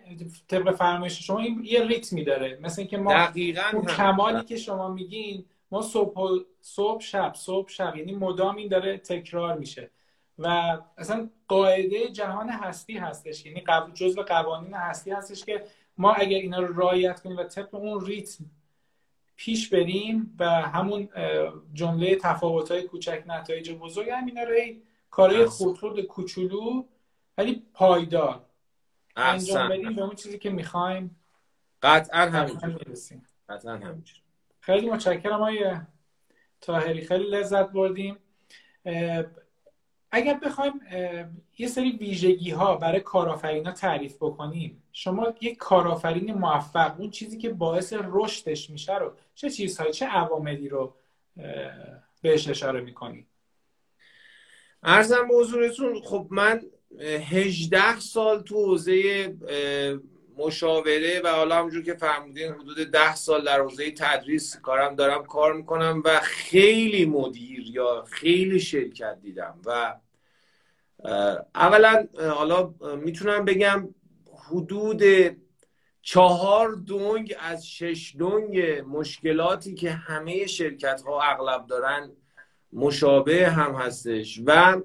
[0.48, 2.58] طبق فرمایش شما این یه ریتمی داره.
[2.62, 5.44] مثل اینکه ما دقیقاً اون کمالی که شما میگین
[5.74, 9.90] ما صبح, صبح شب صبح شب یعنی مدام این داره تکرار میشه.
[10.38, 15.64] و اصلا قاعده جهان هستی هستش یعنی جزء قوانین هستی هستش که
[15.98, 18.44] ما اگر اینا رو رعایت کنیم و طبق اون ریتم
[19.36, 21.08] پیش بریم و همون
[21.74, 24.54] جمله تفاوت های کوچک نتایج بزرگ هم اینا رو
[25.10, 26.84] کارهای خودخورد کوچولو
[27.38, 28.44] ولی پایدار.
[29.16, 31.16] انجام بدیم به اون چیزی که می‌خوایم.
[31.82, 32.80] قطعا همینجور
[33.48, 34.23] قطعا همینجور
[34.64, 35.76] خیلی متشکرم آقای
[36.60, 37.00] تاهری.
[37.00, 38.16] خیلی لذت بردیم.
[40.10, 40.72] اگر بخوایم
[41.58, 47.48] یه سری ویژگی ها برای کارآفرینا تعریف بکنیم شما یک کارآفرین موفق اون چیزی که
[47.48, 50.94] باعث رشدش میشه رو چه چیزهایی چه عواملی رو
[52.22, 53.26] بهش اشاره می‌کنی؟
[54.82, 56.62] ارزم به حضورتون خب من
[57.00, 58.92] 18 سال تو حوزه
[60.38, 65.52] مشاوره و حالا همونجور که فرمودین حدود ده سال در حوزه تدریس کارم دارم کار
[65.52, 69.94] می‌کنم و خیلی مدیر یا خیلی شرکت دیدم و
[71.54, 73.94] اولا حالا می‌تونم بگم
[74.48, 75.02] حدود
[76.02, 82.10] چهار دنگ از شش دنگ مشکلاتی که همه شرکت ها اغلب دارن
[82.72, 84.80] مشابه هم هستش و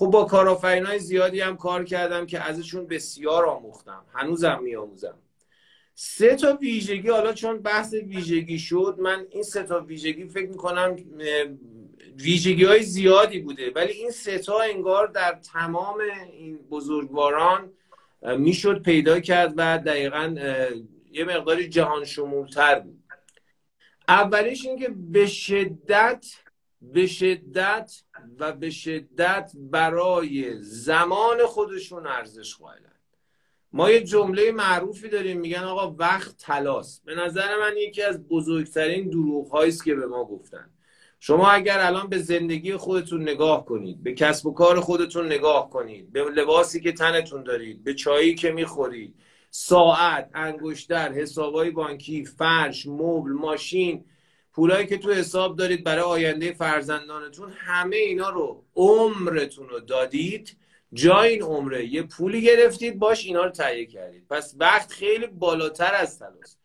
[0.00, 4.04] خب با کارآفرین های زیادی هم کار کردم که ازشون بسیار آموختم.
[4.14, 5.18] هنوزم میآموزم.
[5.94, 10.96] سه تا ویژگی حالا چون بحث ویژگی شد من این سه تا ویژگی فکر می‌کنم
[12.16, 13.70] ویژگی های زیادی بوده.
[13.70, 15.98] ولی این سه تا انگار در تمام
[16.32, 17.72] این بزرگواران
[18.22, 20.34] می‌شد پیدا کرد و دقیقا
[21.12, 23.02] یه مقداری جهان شمولتر بود.
[24.08, 26.26] اولیش این که به شدت
[26.82, 28.02] به شدت
[28.38, 32.90] و به شدت برای زمان خودشون ارزش قائلن.
[33.72, 39.10] ما یه جمله معروفی داریم میگن آقا وقت تلاست به نظر من یکی از بزرگترین
[39.10, 40.70] دروغ است که به ما گفتن.
[41.20, 46.12] شما اگر الان به زندگی خودتون نگاه کنید به کسب و کار خودتون نگاه کنید
[46.12, 49.14] به لباسی که تنتون دارید به چایی که می‌خورید
[49.50, 54.04] ساعت انگشتر حسابای بانکی فرش مبل ماشین
[54.52, 60.56] پولایی که تو حساب دارید برای آینده فرزندانتون همه اینا رو عمرتون رو دادید.
[60.92, 64.26] جای این عمره یه پولی گرفتید باش اینا رو تهیه کردید.
[64.30, 66.60] پس وقت خیلی بالاتر از تلاست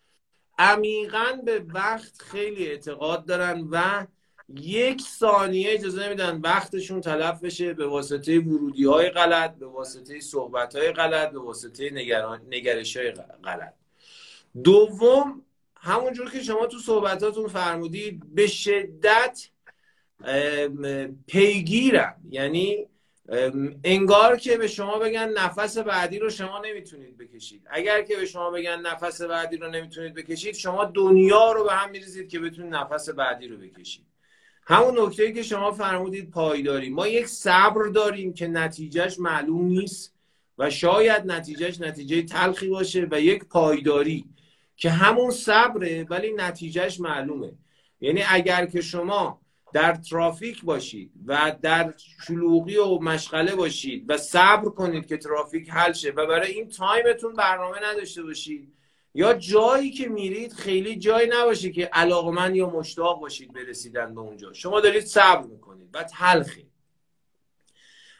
[0.58, 4.08] عمیقا به وقت خیلی اعتقاد دارن و
[4.50, 10.76] یک ثانیه اجازه نمیدن وقتشون تلف بشه به واسطه ورودی های غلط به واسطه صحبت
[10.76, 11.90] های غلط به واسطه
[12.50, 13.12] نگرش های
[13.44, 13.74] غلط.
[14.64, 15.46] دوم
[15.86, 19.50] همونجور که شما تو صحبتاتون فرمودید به شدت
[21.28, 22.88] پیگیرم یعنی
[23.84, 27.68] انگار که به شما بگن نفس بعدی رو شما نمی‌تونید بکشید.
[27.70, 31.92] اگر که به شما بگن نفس بعدی رو نمی‌تونید بکشید شما دنیا رو به هم
[31.92, 34.06] میریزید که بتونید نفس بعدی رو بکشید.
[34.68, 40.14] همون نکته که شما فرمودید پایداری ما یک صبر داریم که نتیجهش معلوم نیست
[40.58, 44.26] و شاید نتیجهش نتیجه تلخی باشه و یک پایداری.
[44.76, 47.54] که همون صبره ولی نتیجهش معلومه.
[48.02, 49.42] یعنی اگر که شما
[49.74, 51.94] در ترافیک باشید و در
[52.28, 57.06] شلوغی و مشغله باشید و صبر کنید که ترافیک حل شه و برای این time
[57.06, 58.74] تون برنامه نداشته باشید
[59.14, 64.22] یا جایی که میرید خیلی جایی نباشه که علاقمند یا مشتاق باشید به رسیدن به
[64.22, 64.54] اونجا.
[64.54, 66.68] شما دارید صبر می‌کنید و تلخی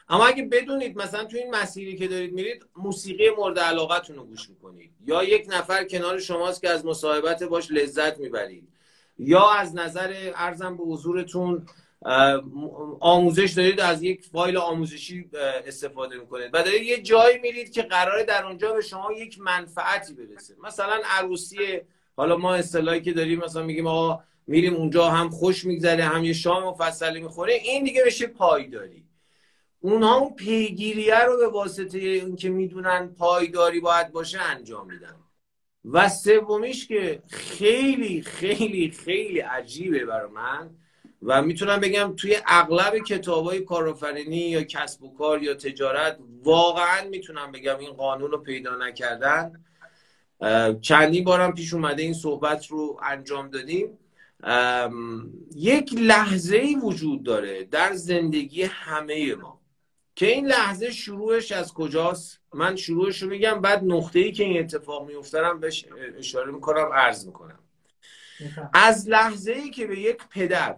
[0.08, 4.48] اما اگه بدونید مثلا تو این مسیری که دارید میرید موسیقی مورد علاقتون رو گوش
[4.50, 4.90] می‌کنید.
[5.06, 8.68] یا یک نفر کنار شماست که از مصاحبت باش لذت می‌برید.
[9.18, 11.66] یا از نظر ارزم به حضورتون
[13.00, 15.30] آموزش دارید از یک فایل آموزشی
[15.66, 16.50] استفاده می‌کنید.
[16.52, 20.54] و دارید یه جایی میرید که قراره در اونجا به شما یک منفعتی برسه.
[20.64, 21.80] مثلا عروسی
[22.16, 26.32] حالا ما اصطلاحی که داریم مثلا میگیم آقا میریم اونجا هم خوش میگذره هم یه
[26.32, 27.54] شام مفصلی می‌خوره.
[27.54, 29.04] این دیگه بشه پایداری
[29.86, 35.16] اونها اون پیگیریه رو به واسطه اینکه می‌دونن پایداری باید باشه انجام میدن.
[35.84, 40.70] و سومیش که خیلی خیلی خیلی عجیبه برای من
[41.22, 47.08] و می‌تونم بگم توی اغلب کتاب های کارآفرینی یا کسب و کار یا تجارت واقعا
[47.08, 49.64] می‌تونم بگم این قانون رو پیدا نکردن.
[50.80, 53.98] چندین بارم پیش اومده این صحبت رو انجام دادیم.
[55.56, 59.55] یک لحظه ای وجود داره در زندگی همه ما.
[60.16, 64.58] که این لحظه شروعش از کجاست؟ من شروعش رو میگم بعد نقطه ای که این
[64.58, 65.86] اتفاق میفترم بهش
[66.18, 67.58] اشاره می‌کنم عرض می‌کنم.
[68.74, 70.76] از لحظه ای که به یک پدر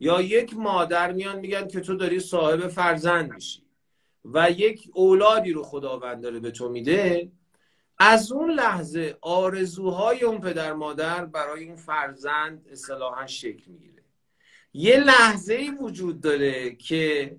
[0.00, 3.62] یا یک مادر میان میگن که تو داری صاحب فرزند میشی
[4.24, 7.30] و یک اولادی رو خداوند داره به تو میده
[7.98, 14.02] از اون لحظه آرزوهای اون پدر مادر برای اون فرزند اصطلاحا شکل می‌گیره.
[14.72, 17.36] یه لحظه ای وجود داره که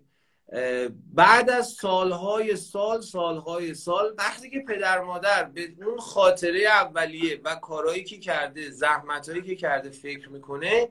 [1.14, 7.56] بعد از سالهای سال سالهای سال وقتی که پدر مادر به اون خاطره اولیه و
[7.56, 10.90] کارهایی که کرده زحمتهایی که کرده فکر می‌کنه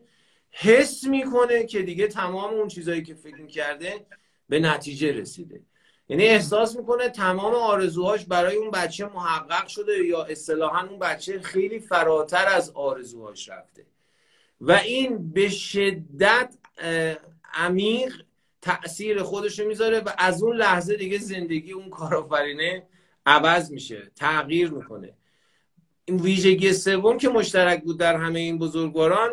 [0.51, 4.07] حس می‌کنه که دیگه تمام اون چیزهایی که فکر کرده
[4.49, 5.61] به نتیجه رسیده.
[6.09, 11.81] یعنی احساس می‌کنه تمام آرزوهاش برای اون بچه محقق شده یا اصطلاحا اون بچه خیلی
[11.81, 13.87] فراتر از آرزوهاش رفته.
[14.61, 16.55] و این به شدت
[17.55, 18.26] عمیق
[18.67, 22.87] تاثیر خودشو می‌ذاره و از اون لحظه دیگه زندگی اون کارآفرینه
[23.27, 25.13] عوض میشه تغییر می‌کنه.
[26.05, 29.31] این ویژگی سوم که مشترک بود در همه این بزرگواران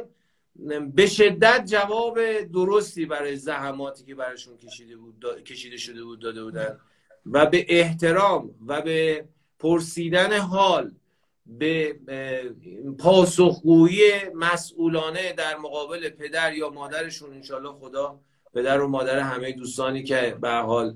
[0.96, 6.80] به شدت جواب درستی برای زحماتی که براشون کشیده, بود کشیده شده بود داده بودن.
[7.26, 9.26] و به احترام و به
[9.60, 10.92] پرسیدن حال
[11.46, 12.00] به
[13.00, 18.20] پاسخگویی مسئولانه در مقابل پدر یا مادرشون انشالله خدا
[18.54, 20.96] پدر و مادر همه دوستانی که به حال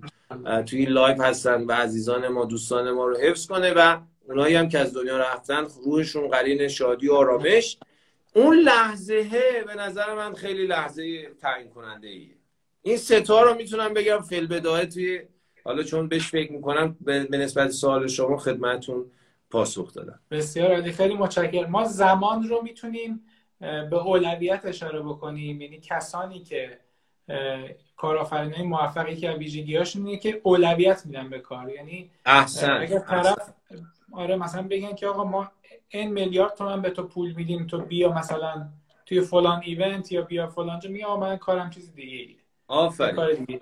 [0.66, 4.80] توی live هستن و عزیزان ما دوستان ما رو حفظ کنه و اونایی هم که
[4.80, 7.78] از دنیا رفتن روحشون قرین شادی و آرامش.
[8.36, 9.30] اون لحظه
[9.68, 12.38] به نظر من خیلی لحظه تعیین کننده ایه
[12.82, 15.22] این سه تا رو می‌تونم بگم فی‌البداهه توی
[15.64, 19.06] حالا چون بهش فکر می‌کنم به نسبت سوال شما خدمتون
[19.50, 20.20] پاسخ دادم.
[20.32, 20.92] بسیار عالی.
[20.92, 21.70] خیلی متشکرم.
[21.70, 23.24] ما زمان رو می‌تونیم
[23.60, 25.62] به اولویت اشاره بکنیم.
[25.62, 26.80] یعنی کسانی که
[27.98, 31.70] کارآفرینای موفقی که ویژگیهاشون اینه که اولویت میدن به کار.
[31.70, 33.54] یعنی احسن اگر طرف
[34.12, 35.52] آره مثلا بگن که آقا ما
[35.90, 38.70] این میلیارد تومن به تو پول میدیم تو بیا مثلا
[39.06, 42.36] توی فلان ایونت یا بیا فلان جا میگه من کارم چیز دیگه ایه
[42.68, 43.16] آفرین.
[43.16, 43.62] کار دیگه.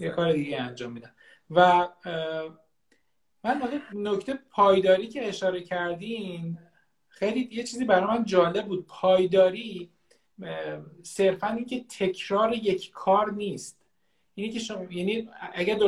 [0.00, 1.10] یه کار دیگه انجام میدم
[1.50, 1.88] و
[3.44, 6.58] من نکته پایداری که اشاره کردین
[7.08, 8.86] خیلی یه چیزی برای من جالب بود.
[8.86, 9.90] پایداری
[11.02, 13.78] صرفا اینکه تکرار یک کار نیست.
[14.34, 15.78] اینی که شما یعنی اگر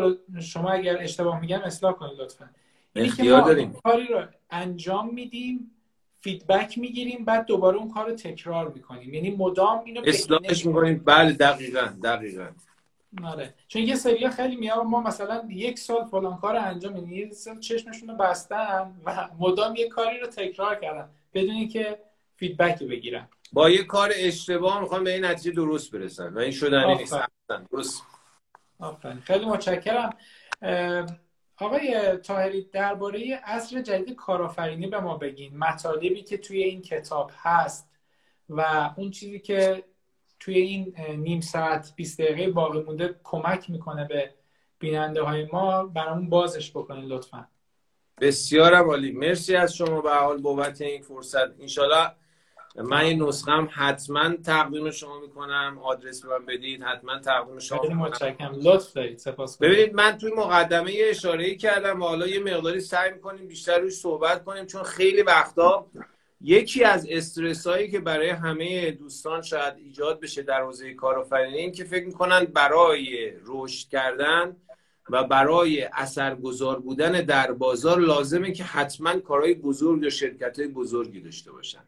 [0.40, 2.50] شما اگر اشتباه میگم اصلاح کنید لطفا.
[2.96, 3.72] اینی که ما داریم.
[3.72, 5.70] کاری رو انجام میدیم
[6.20, 9.14] فیدبک می‌گیریم بعد دوباره اون کار رو تکرار می‌کنیم.
[9.14, 11.02] یعنی مدام اینو اصلاحش می‌کنیم.
[11.04, 12.48] بله دقیقا دقیقا.
[13.24, 13.54] آره.
[13.68, 17.60] چون یه سری خیلی میاد ما مثلا یک سال فلان کار انجام یعنی یه سال
[17.60, 21.08] چشمشون رو بستن و مدام یه کاری رو تکرار کردن.
[21.34, 21.98] بدون اینکه
[22.34, 23.28] فیدبک بگیرن.
[23.52, 27.16] با یه کار اشتباه می‌خوام به این نتیجه درست برسن و این شدنی نیست.
[27.72, 28.02] درست.
[28.78, 29.20] آفرین.
[29.20, 30.10] خیلی متشکرم.
[31.56, 35.58] آقای تاهری درباره عصر جدید کارآفرینی به ما بگین.
[35.58, 37.90] مطالبی که توی این کتاب هست
[38.48, 39.84] و اون چیزی که
[40.40, 44.34] توی این نیم ساعت 20 دقیقه باقی مونده کمک می‌کنه به
[44.78, 47.48] بیننده های ما برامون بازش بکنین لطفا.
[48.20, 49.12] بسیار عالی.
[49.12, 51.60] مرسی از شما به حال بابت این فرصت.
[51.60, 52.10] انشالله
[52.82, 55.78] من این نسخه هم حتما تقدیم شما می‌کنم.
[55.82, 56.82] آدرس به من بدید.
[56.82, 58.56] حتما تقدیم شما متشکرم.
[58.62, 63.12] لطف دارید سپاس ببینید من توی مقدمه یه اشاره کردم و حالا یه مقداری سعی
[63.12, 65.86] می‌کنیم بیشتر روش صحبت کنیم چون خیلی وقتا
[66.40, 71.72] یکی از استرس هایی که برای همه دوستان شاید ایجاد بشه در حوزه کارآفرینی این
[71.72, 74.56] که فکر می‌کنن برای رشد کردن
[75.10, 81.20] و برای اثرگذار بودن در بازار لازمه که حتما کارهای بزرگ یا شرکت های بزرگی
[81.20, 81.82] داشته باشن.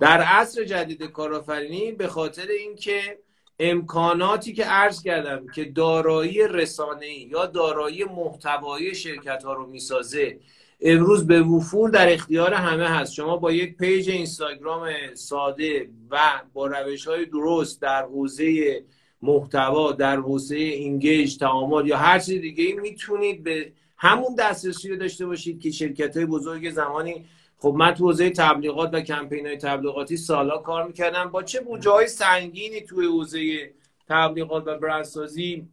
[0.00, 3.18] در عصر جدید کارآفرینی به خاطر اینکه
[3.58, 10.38] امکاناتی که عرض کردم که دارایی رسانه یا دارایی محتوایی شرکت ها رو می‌سازه
[10.80, 13.12] امروز به وفور در اختیار همه هست.
[13.12, 16.18] شما با یک page اینستاگرام ساده و
[16.52, 18.84] با روش های درست در حوزه
[19.22, 25.26] محتوا در حوزه engage تعامل یا هر چیز دیگه می‌تونید به همون دسترسی رو داشته
[25.26, 27.24] باشید که شرکت های بزرگ زمانی
[27.58, 31.30] خب من تو حوزه تبلیغات و کمپین های تبلیغاتی سال‌ها کار می‌کردم.
[31.30, 33.70] با چه بودجه های سنگینی توی حوزه
[34.08, 35.68] تبلیغات و برندسازی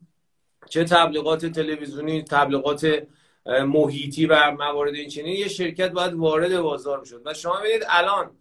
[0.69, 3.03] چه تبلیغات تلویزیونی تبلیغات
[3.45, 7.21] محیطی و موارد این چنین یه شرکت باید وارد بازار می‌شد.
[7.25, 8.31] و شما ببینید الان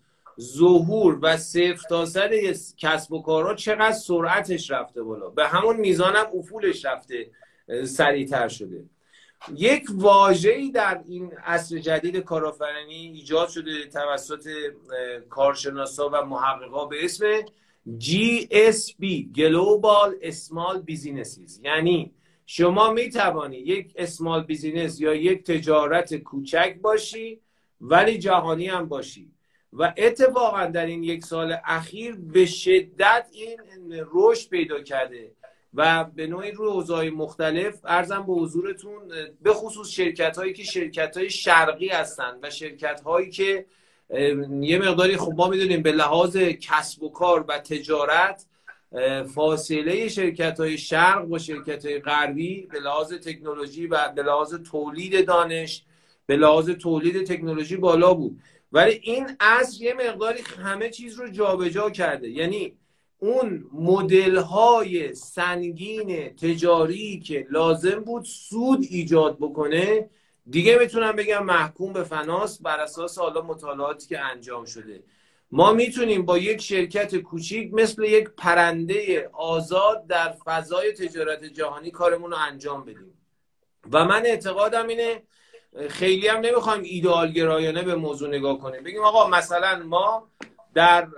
[0.40, 2.30] ظهور و صفر تا صد
[2.76, 5.28] کسب و کارها چقدر سرعتش رفته بالا.
[5.28, 7.30] به همون میزانم افولش رفته
[7.84, 8.84] سریعتر شده.
[9.56, 14.48] یک واژه‌ای در این عصر جدید کارآفرینی ایجاد شده توسط
[15.30, 17.24] کارشناسا و محققا به اسم
[17.86, 21.60] GSB Global Small Businesses.
[21.64, 22.14] یعنی
[22.46, 27.40] شما می توانی یک اسمال بیزینس یا یک تجارت کوچک باشی
[27.80, 29.32] ولی جهانی هم باشی.
[29.72, 33.58] و اتفاقا در این یک سال اخیر به شدت این
[34.12, 35.32] رشد پیدا کرده.
[35.74, 38.92] و به نوعی روی اوضاع مختلف ارزم به حضورتون
[39.42, 43.66] به خصوص شرکت هایی که شرکت های شرقی هستند و شرکت هایی که
[44.60, 48.46] یه مقداری خب ما می‌دونیم به لحاظ کسب و کار و تجارت
[49.34, 55.26] فاصله شرکت های شرق با شرکت های غربی به لحاظ تکنولوژی و به لحاظ تولید
[55.26, 55.84] دانش
[56.26, 58.40] به لحاظ تولید تکنولوژی بالا بود.
[58.72, 62.30] ولی این اصل یه مقداری همه چیز رو جابجا جا کرده.
[62.30, 62.76] یعنی
[63.22, 70.10] اون مدل های سنگین تجاری که لازم بود سود ایجاد بکنه
[70.50, 75.02] دیگه می‌تونم بگم محکوم به فناس بر اساس حالا مطالعاتی که انجام شده.
[75.50, 82.30] ما می‌تونیم با یک شرکت کوچیک مثل یک پرنده آزاد در فضای تجارت جهانی کارمون
[82.30, 83.18] رو انجام بدیم.
[83.92, 85.22] و من اعتقادم اینه
[85.88, 88.82] خیلی هم نمی‌خوایم ایدئال گرایانه به موضوع نگاه کنیم.
[88.82, 90.28] بگیم آقا مثلا ما
[90.74, 91.08] در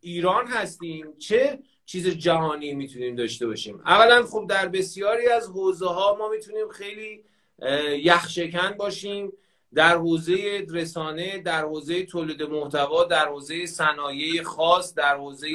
[0.00, 6.16] ایران هستیم چه چیز جهانی می‌تونیم داشته باشیم؟ اولا خب در بسیاری از حوزه ها
[6.18, 7.24] ما می‌تونیم خیلی
[8.04, 9.32] یخشکن باشیم.
[9.74, 15.48] در حوزه رسانه در حوزه تولید محتوا در حوزه صنایع خاص در حوزه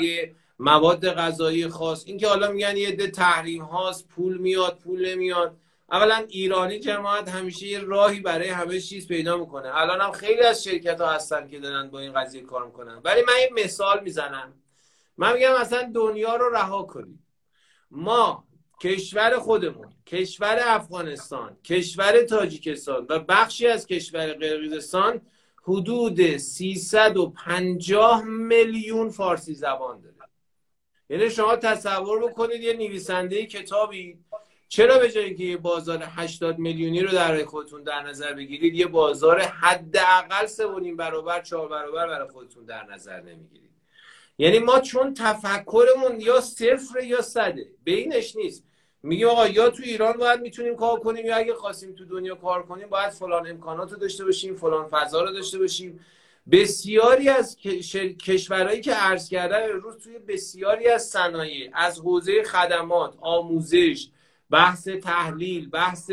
[0.60, 2.04] مواد غذایی خاص.
[2.08, 5.58] اینکه حالا میگن یه ده تحریم هاست پول میاد پول نمیاد.
[5.92, 9.76] اولا ایرانی جماعت همیشه یه راهی برای همه چیز پیدا می‌کنه.
[9.76, 13.02] الان هم خیلی از شرکت ها هستن که دارن با این قضیه کار می‌کنن.
[13.04, 14.54] ولی من یه مثال می‌زنم.
[15.18, 17.28] من میگم اصلا دنیا رو رها کنیم
[17.92, 18.48] ما
[18.82, 25.22] کشور خودمون کشور افغانستان کشور تاجیکستان و بخشی از کشور قرقیزستان
[25.64, 30.16] حدود 350 میلیون فارسی زبان داره.
[31.10, 34.20] یعنی شما تصور بکنید یه نویسنده کتابی
[34.68, 38.88] چرا به جایی که یه بازار 80 میلیونی رو در خودتون در نظر بگیرید یه
[38.88, 43.72] بازار حداقل سه برابر چهار برابر برای خودتون در نظر نمی‌گیرید؟
[44.38, 48.64] یعنی ما چون تفکرمون یا صفر یا صده بینش نیست.
[49.04, 52.64] میگه آقا یا تو ایران باید می‌تونیم کار کنیم یا اگه خواستیم تو دنیا کار
[52.64, 56.00] کنیم باید فلان امکانات رو داشته باشیم فلان فضا رو داشته باشیم.
[56.52, 57.58] بسیاری از
[58.26, 64.08] کشورهایی که عرض کردن روز توی بسیاری از صنایع از حوزه خدمات آموزش
[64.52, 66.12] بحث تحلیل بحث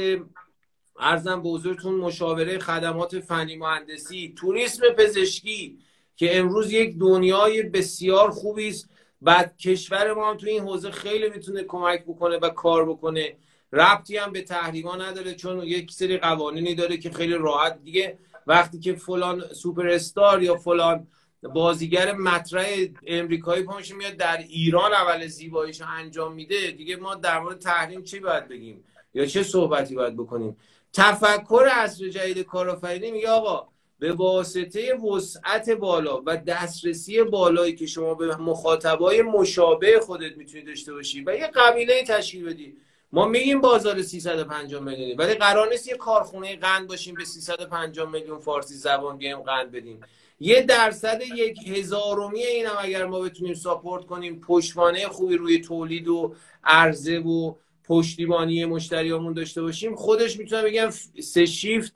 [0.99, 5.79] ارزم به حضورتون مشاوره خدمات فنی مهندسی توریسم پزشکی
[6.17, 8.91] که امروز یک دنیای بسیار خوبی است
[9.23, 13.37] بعد کشور ما هم تو این حوزه خیلی می‌تونه کمک بکنه و کار بکنه.
[13.73, 18.19] ربطی هم به تحریما نداره چون یک سری قوانینی داره که خیلی راحت دیگه.
[18.47, 21.07] وقتی که فلان سوپر استار یا فلان
[21.49, 22.67] بازیگر مطرح
[23.07, 26.71] امریکایی پاش میاد در ایران اول زیباییش انجام میده.
[26.71, 28.85] دیگه ما در مورد تحریم چی باید بگیم؟
[29.15, 30.57] یا چه صحبتی باید بکنیم؟
[30.93, 33.69] تفکر اصر جدید کارآفرینی میگه آقا
[33.99, 40.93] به واسطه وسعت بالا و دسترسی بالایی که شما به مخاطبای مشابه خودت می‌تونی داشته
[40.93, 42.77] باشی و یه قبیله تشکیل بدی.
[43.13, 48.39] ما میگیم بازار 350 میلیونی ولی قرار نیست یه کارخونه قند باشیم به 350 میلیون
[48.39, 50.01] فارسی زبان بیایم قند بدیم.
[50.43, 56.09] یه درصد یک هزارمی این هم اگر ما بتونیم ساپورت کنیم پشتوانه خوبی روی تولید
[56.09, 56.35] و
[56.65, 60.91] عرضه و پشتیبانی مشتریامون داشته باشیم خودش می‌تونم بگم
[61.23, 61.95] سه شیفت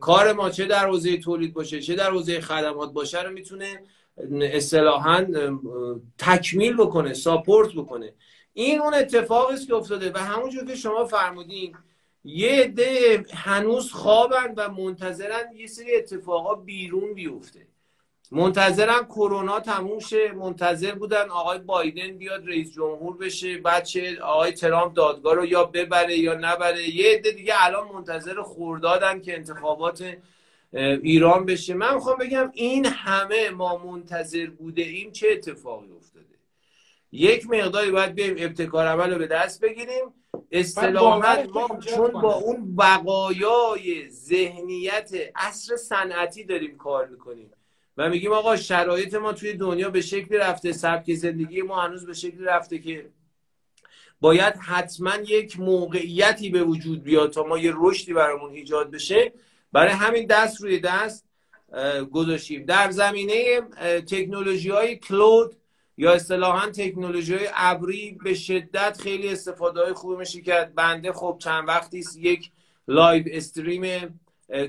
[0.00, 3.82] کار ما چه در حوزه تولید باشه چه در حوزه خدمات باشه رو می‌تونه
[4.42, 5.26] اصطلاحا
[6.18, 8.14] تکمیل بکنه ساپورت بکنه.
[8.52, 11.76] این اون اتفاقی است که افتاده و همونجور که شما فرمودین
[12.24, 17.69] یه عده هنوز خوابن و منتظرن یه سری اتفاقا بیرون بیفته.
[18.32, 20.32] منتظرن کرونا تموم شه.
[20.32, 25.64] منتظر بودن آقای بایدن بیاد رئیس جمهور بشه بعد چه آقای ترامپ دادگاه رو یا
[25.64, 26.96] ببره یا نبره.
[26.96, 30.16] یه عده دیگه الان منتظر خوردادن که انتخابات
[31.02, 31.74] ایران بشه.
[31.74, 36.26] من می‌خوام بگم این همه ما منتظر بوده ایم چه اتفاقی افتاده.
[37.12, 40.04] یک مقداری باید بریم ابتکار عمل رو به دست بگیریم.
[40.50, 47.50] اصطلاحا ما چون با اون بقایای ذهنیت اصر صنعتی داریم کار می‌کنیم.
[48.00, 52.14] و میگیم آقا شرایط ما توی دنیا به شکلی رفته سبک زندگی ما هنوز به
[52.14, 53.10] شکلی رفته که
[54.20, 59.32] باید حتما یک موقعیتی به وجود بیاد تا ما یه رشدی برامون ایجاد بشه.
[59.72, 61.26] برای همین دست روی دست
[62.12, 62.64] گذاشتیم.
[62.64, 63.60] در زمینه
[64.10, 65.56] تکنولوژی های cloud
[65.96, 70.74] یا اصطلاحا تکنولوژی های ابری به شدت خیلی استفاده های خوبی میشه کرد.
[70.74, 72.50] بنده خب چند وقتی یک
[72.88, 74.20] live stream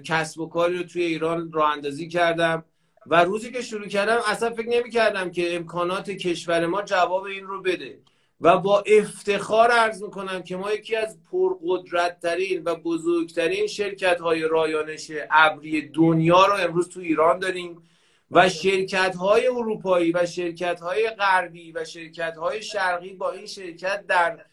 [0.05, 2.65] کسب و کاری رو توی ایران راه اندازی کردم.
[3.05, 7.43] و روزی که شروع کردم اصلا فکر نمی کردم که امکانات کشور ما جواب این
[7.43, 7.99] رو بده.
[8.41, 15.11] و با افتخار عرض می‌کنم که ما یکی از پرقدرتترین و بزرگترین شرکت های رایانش
[15.31, 17.83] ابری دنیا رو امروز تو ایران داریم
[18.31, 24.07] و شرکت های اروپایی و شرکت های غربی و شرکت های شرقی با این شرکت
[24.07, 24.45] در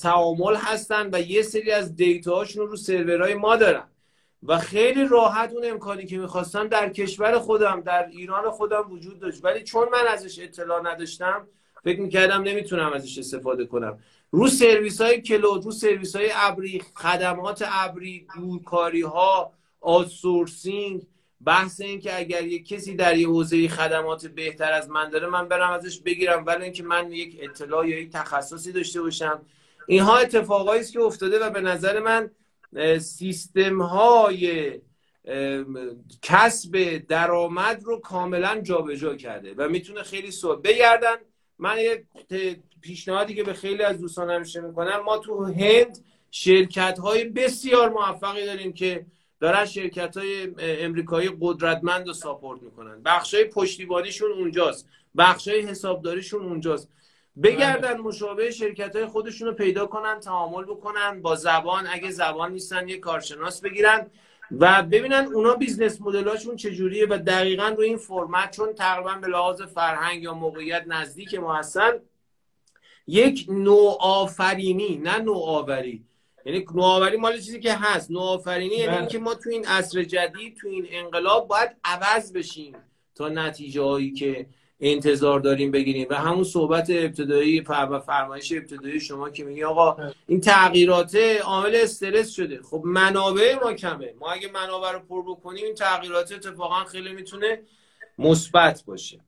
[0.00, 3.84] تعامل هستن و یه سری از دیتاهاشون رو سرورهای ما دارن.
[4.44, 9.44] و خیلی راحت اون امکانی که می‌خواستم در کشور خودم در ایران خودم وجود داشت.
[9.44, 11.46] ولی چون من ازش اطلاع نداشتم
[11.84, 13.98] فکر می‌کردم نمی‌تونم ازش استفاده کنم.
[14.30, 21.06] رو سرویس های کلود رو سرویس های ابری خدمات ابری دورکاری ها آسورسینگ
[21.44, 25.48] بحث این که اگر یک کسی در یه حوزه خدمات بهتر از من داره من
[25.48, 26.46] برم ازش بگیرم.
[26.46, 29.40] ولی اینکه من یک اطلاع یا یک تخصصی داشته باشم.
[29.86, 32.30] اینها اتفاقایی است که افتاده و به نظر من
[32.98, 34.72] سیستم های
[36.22, 41.16] کسب درآمد رو کاملا جابجا کرده و می‌تونه خیلی سو بگردن.
[41.58, 42.04] من یک
[42.80, 48.72] پیشنهادی که به خیلی از دوستانم می‌کنم ما تو هند شرکت های بسیار موفقی داریم
[48.72, 49.06] که
[49.40, 53.02] دارن شرکت های امریکایی قدرتمند رو support می‌کنن.
[53.02, 54.88] بخش های پشتیبانیشون اونجاست.
[55.16, 56.88] بخش های حسابداریشون اونجاست.
[57.42, 62.88] بگردن مشابه شرکت های خودشون رو پیدا کنن تعامل بکنن با زبان اگه زبان نیستن
[62.88, 64.06] یه کارشناس بگیرن
[64.50, 69.26] و ببینن اونا business model اشون چجوریه و دقیقا رو این فرمت چون تقریبا به
[69.26, 71.92] لحاظ فرهنگ یا موقعیت نزدیک ما هستن
[73.06, 76.04] یک نوآفرینی نه نوآوری
[76.44, 79.06] یعنی نوآوری مال چیزی که هست نوآفرینی یعنی بله.
[79.06, 82.76] که ما تو این عصر جدید تو این انقلاب باید عوض بشیم
[83.14, 84.46] تا نتیجه هایی که
[84.80, 86.06] انتظار داریم بگیریم.
[86.10, 92.34] و همون صحبت ابتدایی و فرمایش ابتدایی شما که میگی آقا این تغییرات عامل استرس
[92.34, 92.62] شده.
[92.62, 94.14] خب منابع ما کمه.
[94.20, 97.62] ما اگه منابع رو پر بکنیم این تغییرات اتفاقا خیلی می‌تونه
[98.18, 99.20] مثبت باشه.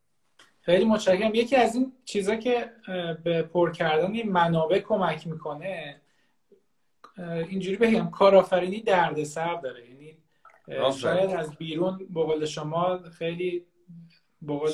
[0.61, 1.35] خیلی متشکرم.
[1.35, 2.71] یکی از این چیزا که
[3.25, 6.01] به پر کردن این منابع کمک می‌کنه
[7.49, 9.91] اینجوری بگم کارآفرینی دردسر داره.
[9.91, 10.19] یعنی
[10.93, 13.65] شاید از بیرون بقول شما خیلی
[14.43, 14.71] بقول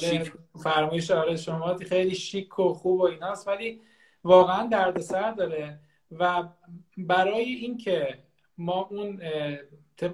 [0.63, 3.81] فرمایش آره شما خیلی شیک و خوب و ایناست ولی
[4.25, 5.81] واقعا دردسر داره.
[6.19, 6.49] و
[6.97, 8.19] برای اینکه
[8.59, 9.23] ما اون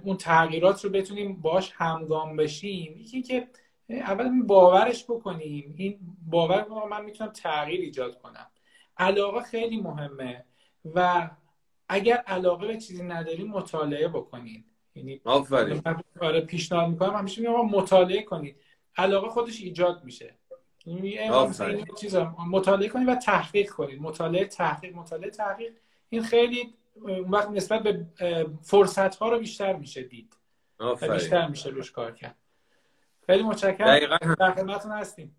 [0.04, 3.48] اون تغییرات رو بتونیم باش همگام بشیم یکی که
[3.88, 5.74] اول باورش بکنیم.
[5.76, 8.46] این باور من می‌تونم تغییر ایجاد کنم.
[8.96, 10.44] علاقه خیلی مهمه.
[10.94, 11.30] و
[11.88, 15.82] اگر علاقه به چیزی نداریم مطالعه بکنید یعنی آفرین.
[16.20, 18.56] آره پیشنهاد می‌کنم همیشه میگم مطالعه کنید
[18.98, 20.34] علاقه خودش ایجاد میشه.
[22.00, 25.72] چیزا مطالعه کنید و تحقیق کنید مطالعه تحقیق مطالعه تحقیق.
[26.08, 26.74] این خیلی
[27.28, 28.06] وقت نسبت به
[28.62, 30.36] فرصت ها رو بیشتر میشه دید.
[31.12, 32.36] بیشتر میشه روش کار کرد.
[33.26, 34.34] خیلی متشکرم.
[34.38, 35.36] در خدمتتون هستیم.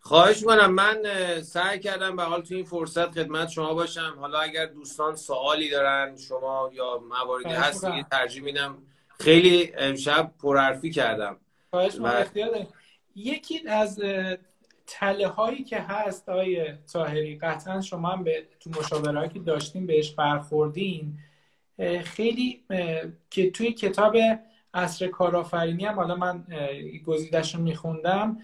[0.00, 1.02] خواهش کنم من
[1.42, 4.16] سعی کردم به حال تو این فرصت خدمت شما باشم.
[4.20, 8.82] حالا اگر دوستان سوالی دارن شما یا مواردی هست که ترجیح میدم.
[9.18, 11.36] خیلی امشب پرحرفی کردم.
[11.72, 12.24] و...
[13.14, 14.00] یکی از
[14.86, 20.10] تله هایی که هست آقای تاهری قطعا شما هم به تو مشاوره که داشتیم بهش
[20.10, 21.18] برخوردین
[22.04, 22.64] خیلی
[23.30, 24.16] که توی کتاب
[24.74, 26.44] اصر کارآفرینی هم حالا من
[27.06, 28.38] گزیدش رو میخوندم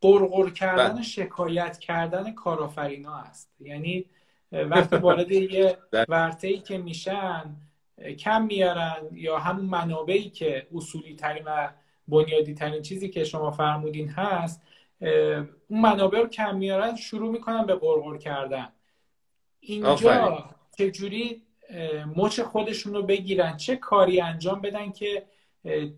[0.00, 1.02] قرقر کردن بله.
[1.02, 4.04] شکایت کردن کارآفرینا هست یعنی
[4.52, 6.06] وقتی وارد یه بله.
[6.08, 7.56] ورته ای که میشن
[8.18, 11.70] کم میارن یا همون منابعی که اصولی ترین و
[12.08, 14.62] بنیادی ترین چیزی که شما فرمودین هست
[15.00, 18.68] اون منابع رو کم میارن شروع می‌کنن به قرقر کردن.
[19.60, 20.44] اینجا
[20.78, 21.42] چجوری
[22.16, 25.26] مچ خودشون رو بگیرن؟ چه کاری انجام بدن که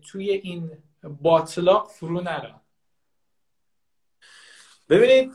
[0.01, 0.71] توی این
[1.03, 2.61] باطلاق فرو نرن؟
[4.89, 5.31] ببینید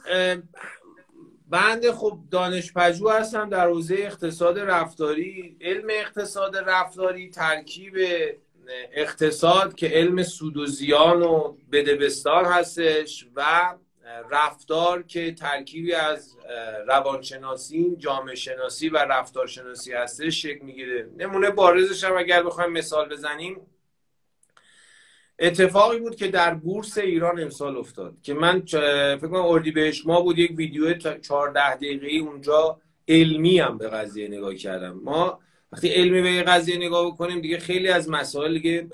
[1.48, 7.94] بند خب دانش پژوه هستم در حوزه اقتصاد رفتاری علم اقتصاد رفتاری ترکیب
[8.92, 13.74] اقتصاد که علم سود و زیان و بدبستان هستش و
[14.30, 16.36] رفتار که ترکیبی از
[16.88, 21.10] روانشناسی جامعه شناسی و رفتارشناسی هستش شکل می‌گیره.
[21.16, 23.60] نمونه بارزش هم اگر بخوایم مثال بزنیم.
[25.38, 30.38] اتفاقی بود که در بورس ایران امسال افتاد که من فکر کنم بهش ما بود
[30.38, 35.00] یک ویدیو 14 دقیقه اونجا علمی هم به قضیه نگاه کردم.
[35.04, 35.40] ما
[35.76, 38.88] وقتی علمی به قضیه نگاه بکنیم دیگه خیلی از مسائل دیگه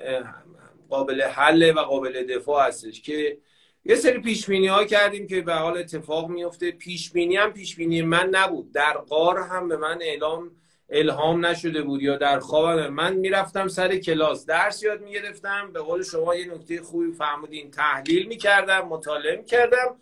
[0.89, 3.39] قابل حل و قابل دفاع هستش که
[3.85, 8.03] یه سری پیش ها کردیم که به حال اتفاق میفته پیش بینی هم پیش بینی
[8.03, 8.72] من نبود.
[8.72, 10.51] در قار هم به من اعلام
[10.91, 14.47] الهام نشده بود یا در خوابم من می‌رفتم سر کلاس.
[14.47, 15.72] درس یاد می‌گرفتم.
[15.72, 19.97] به قول شما یه نکته خوبی فهمودین تحلیل می‌کردم مطالعه می‌کردم.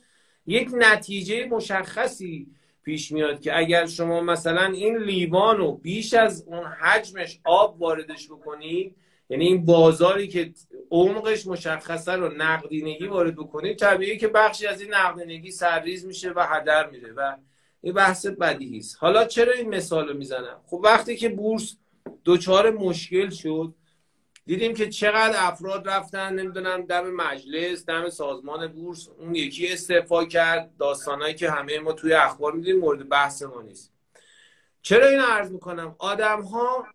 [0.46, 2.46] یک نتیجه مشخصی
[2.82, 8.28] پیش میاد که اگر شما مثلا این لیوان رو بیش از اون حجمش آب واردش
[8.28, 8.96] بکنید
[9.30, 10.52] یعنی این بازاری که
[10.90, 16.46] عمقش مشخصه رو نقدینگی وارد بکنید طبیعی که بخشی از این نقدینگی سرریز میشه و
[16.48, 17.36] هدر میره و
[17.80, 18.96] این بحث بدیهی است.
[19.00, 21.76] حالا چرا این مثال رو می‌زنم؟ خب وقتی که بورس
[22.24, 23.74] دچار مشکل شد
[24.46, 30.70] دیدیم که چقدر افراد رفتن نمی‌دونم دم مجلس دم سازمان بورس اون یکی استعفا کرد.
[30.78, 33.92] داستانهایی که همه ما توی اخبار میدیم مورد بحث ما نیست.
[34.82, 36.86] چرا این عرض می‌کنم؟ آدم ها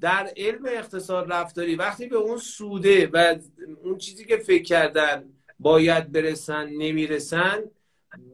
[0.00, 3.36] در علم اقتصاد رفتاری وقتی به اون سوده و
[3.84, 5.24] اون چیزی که فکر کردن
[5.58, 7.64] باید برسن نمی‌رسن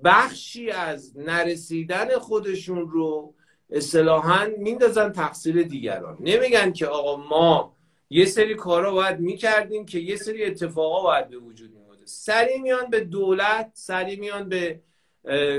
[0.04, 3.34] بخشی از نرسیدن خودشون رو
[3.70, 6.16] اصطلاحا میندازن تقصیر دیگران.
[6.20, 7.77] نمیگن که آقا ما
[8.10, 12.90] یه سری کارا باید می‌کردیم که یه سری اتفاقا باید به وجود میومده سری میان
[12.90, 14.80] به دولت سری میان به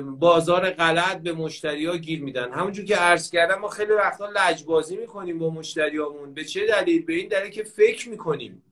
[0.01, 2.51] بازار غلط به مشتری ها گیر میدن.
[2.51, 7.13] همونجور که عرض کردم ما خیلی وقتا لجبازی می‌کنیم با مشتریامون به چه دلیل؟ به
[7.13, 8.63] این دلیل که فکر می‌کنیم.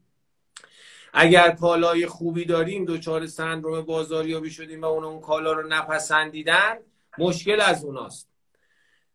[1.13, 6.78] اگر کالای خوبی داریم دوچار سندروم بازاریابی شدیم و اون اون کالا رو نپسندیدن
[7.17, 8.26] مشکل از اوناست.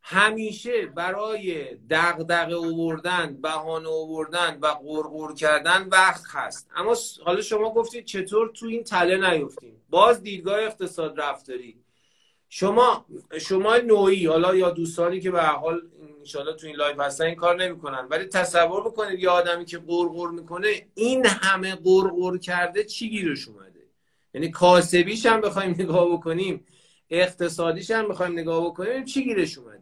[0.05, 6.95] همیشه برای دغدغه اووردن بهانه اووردن و غرغر کردن وقت هست اما
[7.25, 11.83] حالا شما گفتید چطور تو این تله نیفتیم؟ باز دیدگاه اقتصاد رفتاری.
[12.49, 13.05] شما
[13.41, 15.81] شما نوعی حالا یا دوستانی که به حال
[16.19, 20.27] انشالله تو این live هستن این کار نمی‌کنن ولی تصور بکنید یه آدمی که غرغر
[20.27, 23.87] می‌کنه این همه غرغر کرده چی گیرش اومده؟
[24.33, 26.65] یعنی کاسبیش هم بخوایم نگاه بکنیم
[27.09, 29.72] اقتصادیش هم بخوایم نگاه بکنیم چی گیرش اومده؟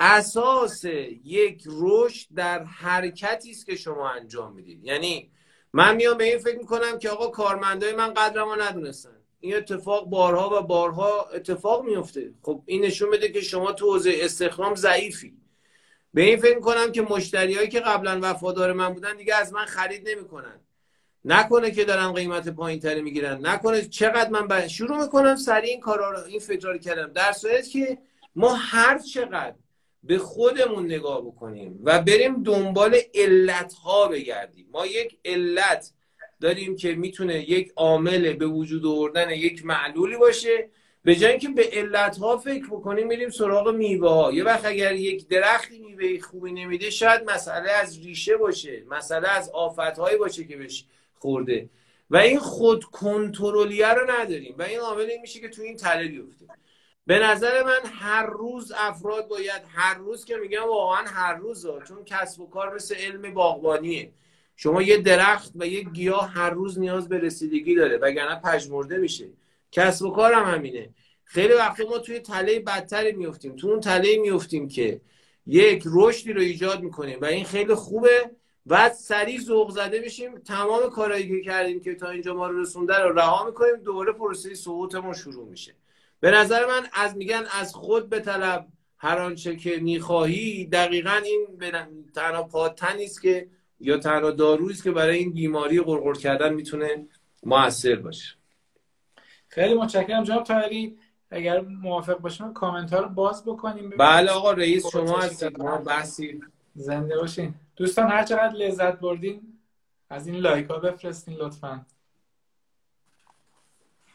[0.00, 0.84] اساس
[1.24, 4.84] یک رشد در حرکتی است که شما انجام می‌دید.
[4.84, 5.30] یعنی
[5.72, 9.16] من میام به این فکر می‌کنم که آقا کارمندای من قدرمو ندونستن.
[9.40, 14.14] این اتفاق بارها و بارها اتفاق میفته خب این نشون بده که شما تو حوزه
[14.20, 15.36] استخدام ضعیفی.
[16.14, 20.08] به این فکر کنم که مشتریایی که قبلا وفادار من بودن دیگه از من خرید
[20.08, 20.60] نمی‌کنن.
[21.24, 23.46] نکنه که دارن قیمت پایین تری می‌گیرن.
[23.46, 27.12] نکنه چقدر من شروع می‌کنم سریع این کارا رو این فکر رو کردم.
[27.12, 27.98] در صورتی که
[28.34, 29.54] ما هر چقدر
[30.06, 34.68] به خودمون نگاه بکنیم و بریم دنبال علت ها بگردیم.
[34.72, 35.92] ما یک علت
[36.40, 40.68] داریم که می‌تونه یک عامل به وجود آوردن یک معلولی باشه.
[41.04, 44.94] به جای اینکه به علت ها فکر بکنیم میریم سراغ میوه ها یه وقت اگر
[44.94, 50.44] یک درختی میوه خوبی نمیده شاید مسئله از ریشه باشه مسئله از آفت هایی باشه
[50.44, 50.84] که بهش
[51.14, 51.68] خورده.
[52.10, 54.54] و این خود کنترلیه رو نداریم.
[54.58, 56.46] و این عامل این میشه که تو این تله بیفته.
[57.06, 61.80] به نظر من هر روز افراد باید هر روز که میگم واقعا هر روز ها.
[61.80, 64.12] چون کسب و کار مثل علم باغبانیه.
[64.56, 69.28] شما یه درخت و یه گیاه هر روز نیاز به رسیدگی داره وگرنه پژمرده میشه.
[69.72, 70.90] کسب و کار هم همینه.
[71.24, 73.56] خیلی وقت ما توی تله بدتری میفتیم.
[73.56, 75.00] تو اون تله میفتیم که
[75.46, 78.30] یک رشدی رو ایجاد می‌کنیم و این خیلی خوبه
[78.66, 82.98] بعد سریع ذوق زده بشیم تمام کارهایی که کردیم که تا اینجا ما رو رسونده
[82.98, 83.76] رو رها می‌کنیم.
[83.76, 85.74] دوباره پروسه سقوطمون شروع میشه.
[86.26, 88.66] به نظر من از میگن از خود به طلب
[88.98, 91.46] هر آنچه که می‌خواهی دقیقا این
[92.14, 93.48] تنها پاتنی است که
[93.80, 97.06] یا تنها دارویی است که برای این بیماری قرقر کردن می‌تونه
[97.42, 98.34] موثر باشه.
[99.48, 100.98] خیلی متشکرم جناب طاهری.
[101.30, 103.90] اگر موافق باشیم کامنت ها رو باز بکنیم.
[103.90, 105.58] بله آقا رئیس شما هستید.
[105.58, 106.40] ما بحثی.
[106.74, 107.54] زنده باشین.
[107.76, 109.58] دوستان هر چقدر لذت بردین
[110.10, 111.86] از این لایک ها بفرستین لطفا.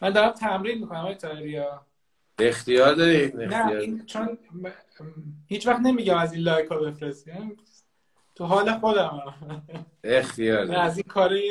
[0.02, 1.62] من دارم تمرین می‌کنم آقای طاهری
[2.42, 4.38] اختیار دارید نه این چون
[5.48, 7.58] هیچ وقت نمیگم از این لایک ها بفرستیم
[8.36, 9.34] تو حال خودم.
[10.04, 11.42] اختیار از این کاره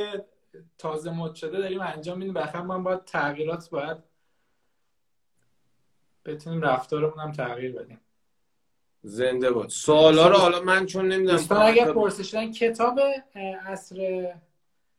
[0.78, 2.34] تازه مد شده داریم انجام میدیم.
[2.34, 3.96] بخیر من باید تغییرات باید
[6.24, 8.00] بتونیم رفتارمون هم تغییر بدیم.
[9.02, 13.00] زنده بود سوالا رو حالا من چون نمی‌دونم دوستان اگر پرسشن کتاب
[13.66, 14.28] عصر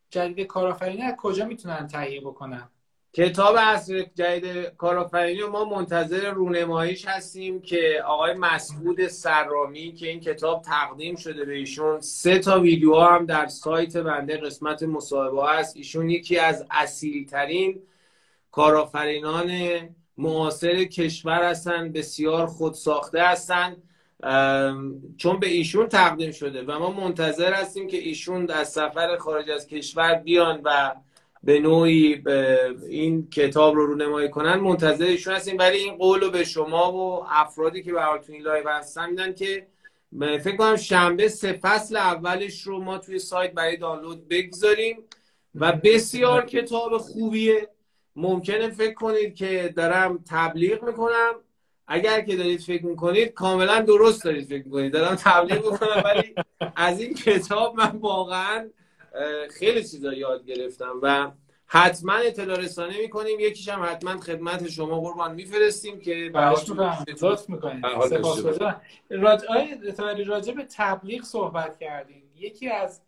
[0.09, 2.69] جدید کارآفرینی از کجا می‌تونن تهیه بکنن؟
[3.13, 10.61] کتاب اصر جدید کارآفرینی ما منتظر رونماییش هستیم که آقای مسعود سرامی که این کتاب
[10.61, 15.77] تقدیم شده به ایشون سه تا ویدیو هم در سایت بنده قسمت مصاحبه هست.
[15.77, 17.81] ایشون یکی از اصیل ترین
[18.51, 19.51] کارآفرینان
[20.17, 23.75] معاصر کشور هستن بسیار خودساخته هستن
[25.17, 29.67] چون به ایشون تقدیم شده و ما منتظر هستیم که ایشون از سفر خارج از
[29.67, 30.95] کشور بیان و
[31.43, 32.23] به نوعی
[32.89, 35.57] این کتاب رو رونمایی کنن منتظرشون هستیم.
[35.57, 39.33] ولی این قول رو به شما و افرادی که برای تو این live هستن میدن
[39.33, 39.67] که
[40.19, 45.03] فکر کنم شنبه سه فصل اولش رو ما توی سایت برای دانلود بگذاریم
[45.55, 47.69] و بسیار کتاب خوبیه.
[48.15, 51.33] ممکنه فکر کنید که دارم تبلیغ می‌کنم.
[51.87, 54.93] اگر که دارید فکر می‌کنید کاملا درست دارید فکر می‌کنید.
[54.93, 56.35] دارم تبلیغ می‌کنم ولی
[56.75, 58.69] از این کتاب من واقعا
[59.59, 61.31] خیلی چیزا یاد گرفتم و
[61.65, 63.39] حتما اطلاع رسانه می‌کنیم.
[63.39, 66.31] یکیش هم حتما خدمت شما قربان میفرستیم که
[67.21, 67.81] لطف می‌کنیم.
[70.25, 73.01] راجع به تبلیغ صحبت کردیم یکی از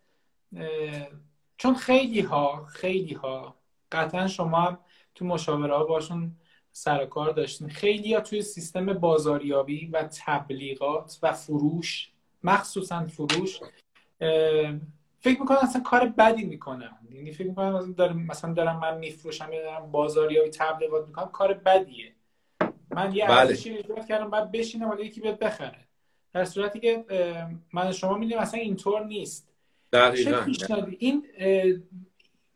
[1.56, 3.56] چون خیلی ها خیلی ها
[3.92, 4.78] قطعا شما هم
[5.14, 6.36] تو مشاوره ها باشون
[6.72, 7.68] سر کار داشتین.
[7.68, 12.10] خیلی ها توی سیستم بازاریابی و تبلیغات و فروش
[12.42, 13.60] مخصوصا فروش
[15.24, 19.62] فکر می‌کنم اصلا کار بدی می‌کنم یعنی فکر می‌کنم دارم مثلا دارم من میفروشم یا
[19.62, 22.12] دارم بازاریابی تبلیغات می‌کنم کار بدیه.
[22.90, 23.36] من یه بله.
[23.36, 25.78] ارزشی ایجاد کردم بعد بشینم ولی یکی بیاد بخره.
[26.32, 27.04] در صورتی که
[27.72, 29.48] من شما می‌دونم مثلا اینطور نیست.
[29.92, 30.46] دقیقاً.
[30.98, 31.26] این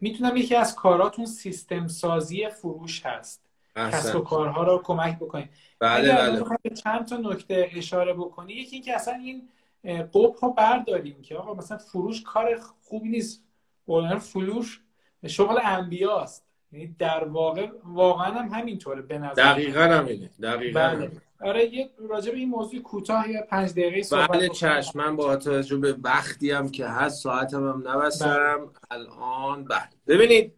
[0.00, 3.44] می‌تونم یکی از کاراتون سیستم سازی فروش هست.
[3.76, 5.48] کسب و کارها رو کمک بکنید.
[5.78, 6.74] بله بله.
[6.74, 9.48] چند تا نکته اشاره بکنی یکی اینکه اصلا این
[9.84, 13.44] قب ها برداریم که آقا مثلا فروش کار خوبی نیست.
[13.86, 14.80] قولن فروش
[15.26, 16.44] شغل انبیاست.
[16.72, 20.96] یعنی در واقع واقعا هم همینطوره به نظر دقیقا همینه دقیقا بله.
[20.96, 21.10] همینه.
[21.40, 24.98] آره یه راجع به این موضوع کوتاه یا پنج دقیقه صحبت بله چشم.
[24.98, 28.70] من با توجه به وقتی هم که هست ساعتم هم نبستم.
[28.90, 29.00] بله.
[29.00, 29.88] الان بله.
[30.06, 30.54] ببینید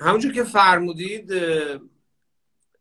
[0.00, 1.32] همونجور که فرمودید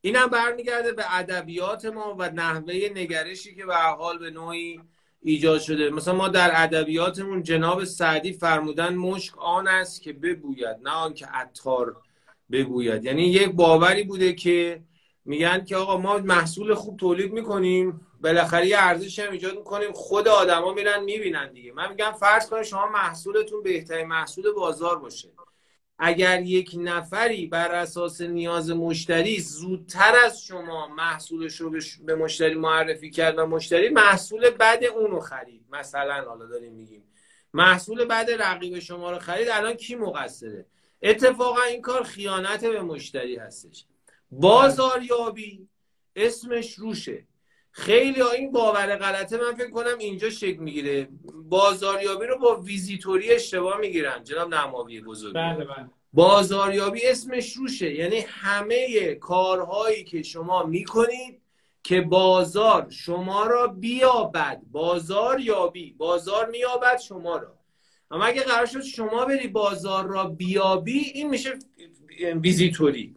[0.01, 4.81] اینم برمیگرده به ادبیات ما و نحوه نگرشی که به حال به نوعی
[5.27, 5.89] ایجاد شده.
[5.89, 11.25] مثلا ما در ادبیاتمون جناب سعدی فرمودن مشک آن است که ببوید نه آن که
[11.25, 11.95] عطار
[12.51, 13.05] بگوید.
[13.05, 14.81] یعنی یک باوری بوده که
[15.25, 20.27] میگن که آقا ما محصول خوب تولید می‌کنیم بالاخره یه ارزش هم ایجاد می‌کنیم خود
[20.27, 21.73] آدما میرن می‌بینن دیگه.
[21.73, 25.29] من میگم فرض کنید شما محصولتون بهترین محصول بازار باشه.
[25.99, 31.71] اگر یک نفری بر اساس نیاز مشتری زودتر از شما محصولش رو
[32.05, 35.65] به مشتری معرفی کرد و مشتری محصول بعد اونو خرید.
[35.71, 37.03] مثلا حالا داریم میگیم.
[37.53, 40.65] محصول بعد رقیب شما رو خرید الان کی مقصره؟
[41.01, 43.85] اتفاقا این کار خیانت به مشتری هستش.
[44.31, 45.67] بازاریابی
[46.15, 47.27] اسمش روشه.
[47.77, 51.07] خیلی ها این باور غلطه من فکر کنم اینجا شکل می‌گیره.
[51.49, 54.23] بازاریابی رو با ویزیتوری اشتباه می‌گیرن.
[54.23, 55.33] جناب نماوی بزرگ.
[55.33, 55.89] بله بله.
[56.13, 57.93] بازاریابی اسمش روشه.
[57.93, 61.41] یعنی همه کارهایی که شما می‌کنید
[61.83, 64.61] که بازار شما را بیابد.
[64.71, 65.95] بازار یابی.
[65.97, 67.53] بازار میابد شما را.
[68.11, 71.59] اما اگه قرار شد شما بری بازار را بیابی این میشه
[72.41, 73.15] ویزیتوری.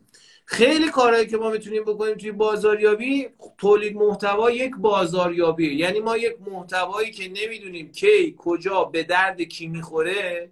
[0.53, 3.29] خیلی کارهایی که ما می‌تونیم بکنیم توی بازاریابی
[3.59, 9.67] تولید محتوا یک بازاریابی یعنی ما یک محتوایی که نمی‌دونیم کی کجا به درد کی
[9.67, 10.51] می‌خوره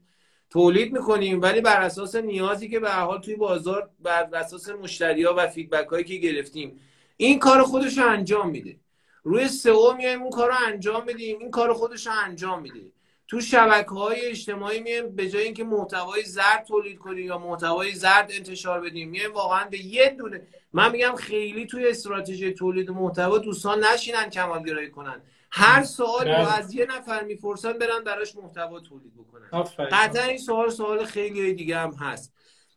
[0.51, 1.43] تولید می‌کنیم.
[1.43, 5.89] ولی بر اساس نیازی که به حال توی بازار بر اساس مشتری ها و فیدبک
[5.89, 6.81] هایی که گرفتیم
[7.17, 8.77] این کار خودش رو انجام میده.
[9.23, 12.81] روی سئو میایم اون کار رو انجام میدیم این کار خودش رو انجام میده.
[13.29, 18.31] تو شبکه های اجتماعی میایم به جای اینکه محتوای زرد تولید کنیم یا محتوای زرد
[18.33, 23.85] انتشار بدیم میایم واقعا به یه دونه من میگم خیلی توی استراتژی تولید محتوا دوستان
[23.85, 26.59] نشینن کمالگرایی کنن هر سوالی رو بله.
[26.59, 29.49] از یه نفر می‌پرسن برن براش محتوا تولید بکنن.
[29.91, 32.35] قطعا این سوال سوال خیلی دیگه هم هست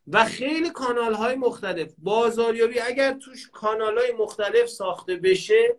[0.07, 5.77] و خیلی کانال های مختلف بازاریابی اگر توش کانال های مختلف ساخته بشه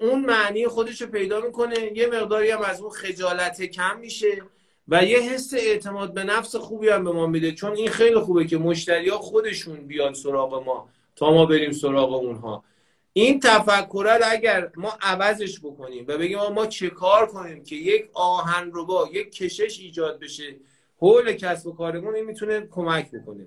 [0.00, 1.92] اون معنی خودش رو پیدا می‌کنه.
[1.94, 4.42] یه مقداری هم از اون خجالت کم میشه
[4.88, 7.52] و یه حس اعتماد به نفس خوبی هم به ما میده.
[7.52, 12.12] چون این خیلی خوبه که مشتری ها خودشون بیان سراغ ما تا ما بریم سراغ
[12.12, 12.64] اونها.
[13.12, 18.72] این تفکر اگر ما عوضش بکنیم و بگیم ما چه کار کنیم که یک آهن
[18.72, 20.56] رو با یک کشش ایجاد بشه
[20.98, 23.46] حول کسب و کارمون این می‌تونه کمک بکنه.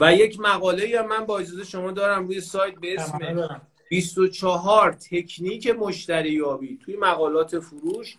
[0.00, 3.18] و یک مقاله هم من با اجازه شما دارم روی سایت به اسم.
[3.88, 6.78] 24 تکنیک مشتری یابی.
[6.84, 8.16] توی مقالات فروش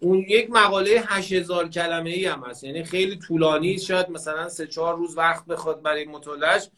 [0.00, 2.64] اون یک مقاله 8000 کلمه ای هم هست.
[2.64, 3.78] یعنی خیلی طولانی.
[3.78, 6.68] شاید مثلا سه چهار روز وقت بخواد برای مطالعهش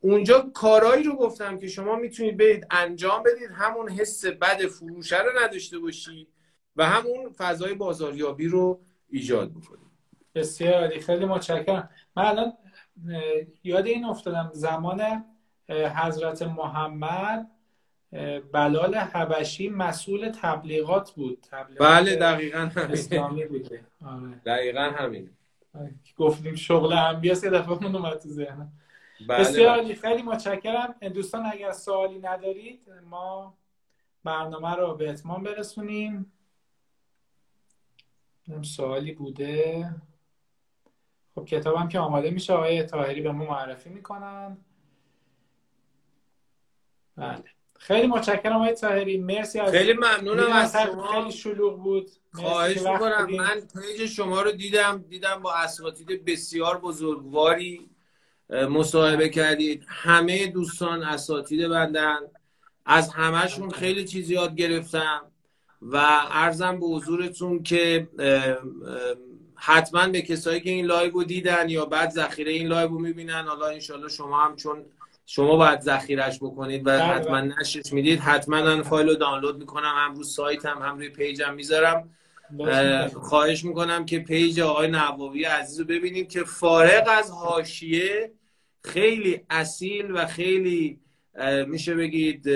[0.00, 3.50] اونجا کارهایی رو گفتم که شما می‌تونید برید انجام بدید.
[3.52, 6.28] همون حس بد فروشه رو نداشته باشید
[6.76, 8.80] و همون فضای بازاریابی رو
[9.10, 9.86] ایجاد بکنید.
[10.34, 11.90] بسیار عالی خیلی متشکرم.
[12.16, 12.52] من الان
[13.64, 15.24] یاد این افتادم زمان
[15.68, 17.50] حضرت محمد
[18.52, 21.46] بلال حبشی مسئول تبلیغات بود.
[21.50, 22.92] تبلیغات بله دقیقا همین.
[22.92, 23.86] اسلامی بوده.
[24.06, 24.40] آره.
[24.46, 25.30] دقیقا همین.
[26.16, 28.72] گفتیم شغل انبیاس یه دفعه من اومد تو ذهنم.
[29.28, 29.94] بله بسیار بله.
[29.94, 30.94] خیلی متشکرم.
[31.14, 33.54] دوستان اگر سوالی ندارید ما
[34.24, 36.32] برنامه رو به اتمام برسونیم.
[38.62, 39.90] سوالی بوده.
[41.34, 44.56] خب کتابم که آماده میشه آقای طاهری به ما معرفی می‌کنن.
[47.16, 47.55] بله.
[47.78, 49.18] خیلی متشکرم آقای طاهری.
[49.18, 51.12] مرسی از خیلی ممنونم از شما.
[51.12, 52.10] خیلی شلوغ بود.
[52.34, 53.30] خواهش می‌کنم.
[53.30, 55.04] من page شما رو دیدم.
[55.08, 57.90] دیدم با اساتید بسیار بزرگواری
[58.50, 59.84] مصاحبه کردید.
[59.88, 62.18] همه دوستان اساتید بندن.
[62.86, 65.22] از همهشون خیلی چیز یاد گرفتم
[65.82, 65.96] و
[66.30, 68.08] عرضم به حضورتون که
[69.54, 73.44] حتما به کسایی که این live رو دیدن یا بعد ذخیره این live رو می‌بینن.
[73.44, 74.84] حالا انشالله شما هم چون
[75.26, 77.60] شما باید ذخیرش بکنید و بله، حتما بله.
[77.60, 78.20] نشرش می‌دید.
[78.20, 79.94] حتما من فایل رو دانلود می‌کنم.
[79.96, 82.10] هم رو سایتم هم روی page م می‌ذارم.
[82.60, 88.32] اه، خواهش می‌کنم که page آقای نوابی عزیز رو ببینید که فارغ از حاشیه
[88.84, 91.00] خیلی اصیل و خیلی
[91.66, 92.46] میشه بگید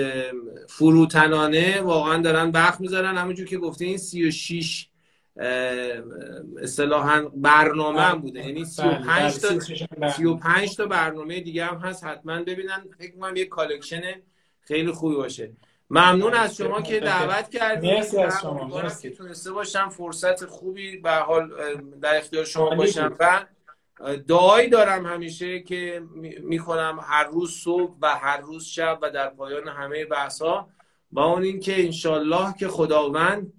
[0.69, 3.17] فروتنانه واقعا دارن وقت می‌ذارن.
[3.17, 4.90] همونجور که گفته این 36 اه،
[6.61, 8.47] اصطلاحا برنامه هم بوده.
[8.47, 9.59] یعنی 35 تا
[10.09, 12.03] 35 تا برنامه دیگه هم هست.
[12.03, 12.85] حتما ببینن.
[12.99, 14.01] فکر کنم یه collection
[14.61, 15.51] خیلی خوبی باشه.
[15.89, 18.67] ممنون از شما که دعوت کردید مرسی از شما.
[18.67, 19.09] مرسی.
[19.09, 21.51] که تونسته باشم فرصت خوبی به حال
[22.01, 23.15] در اختیار شما باشم.
[23.19, 23.45] و
[24.27, 29.29] دعایی دارم همیشه که می- می‌کنم هر روز صبح و هر روز شب و در
[29.29, 30.69] پایان همه بحث ها
[31.11, 33.53] با اون اینکه انشالله که خداوند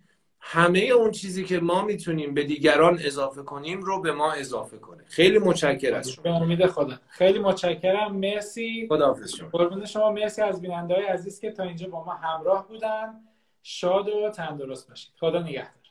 [0.44, 5.04] همه اون چیزی که ما می‌تونیم به دیگران اضافه کنیم رو به ما اضافه کنه.
[5.06, 6.36] خیلی متشکر از شما.
[6.36, 6.98] امید خدا.
[7.08, 8.16] خیلی متشکرم.
[8.16, 8.86] مرسی.
[8.88, 9.48] خداحافظ شما.
[9.48, 10.12] قربون شما.
[10.12, 13.14] مرسی از بیننده های عزیز که تا اینجا با ما همراه بودن.
[13.62, 15.10] شاد و تندرست باشید.
[15.20, 15.81] خدا نگهدار.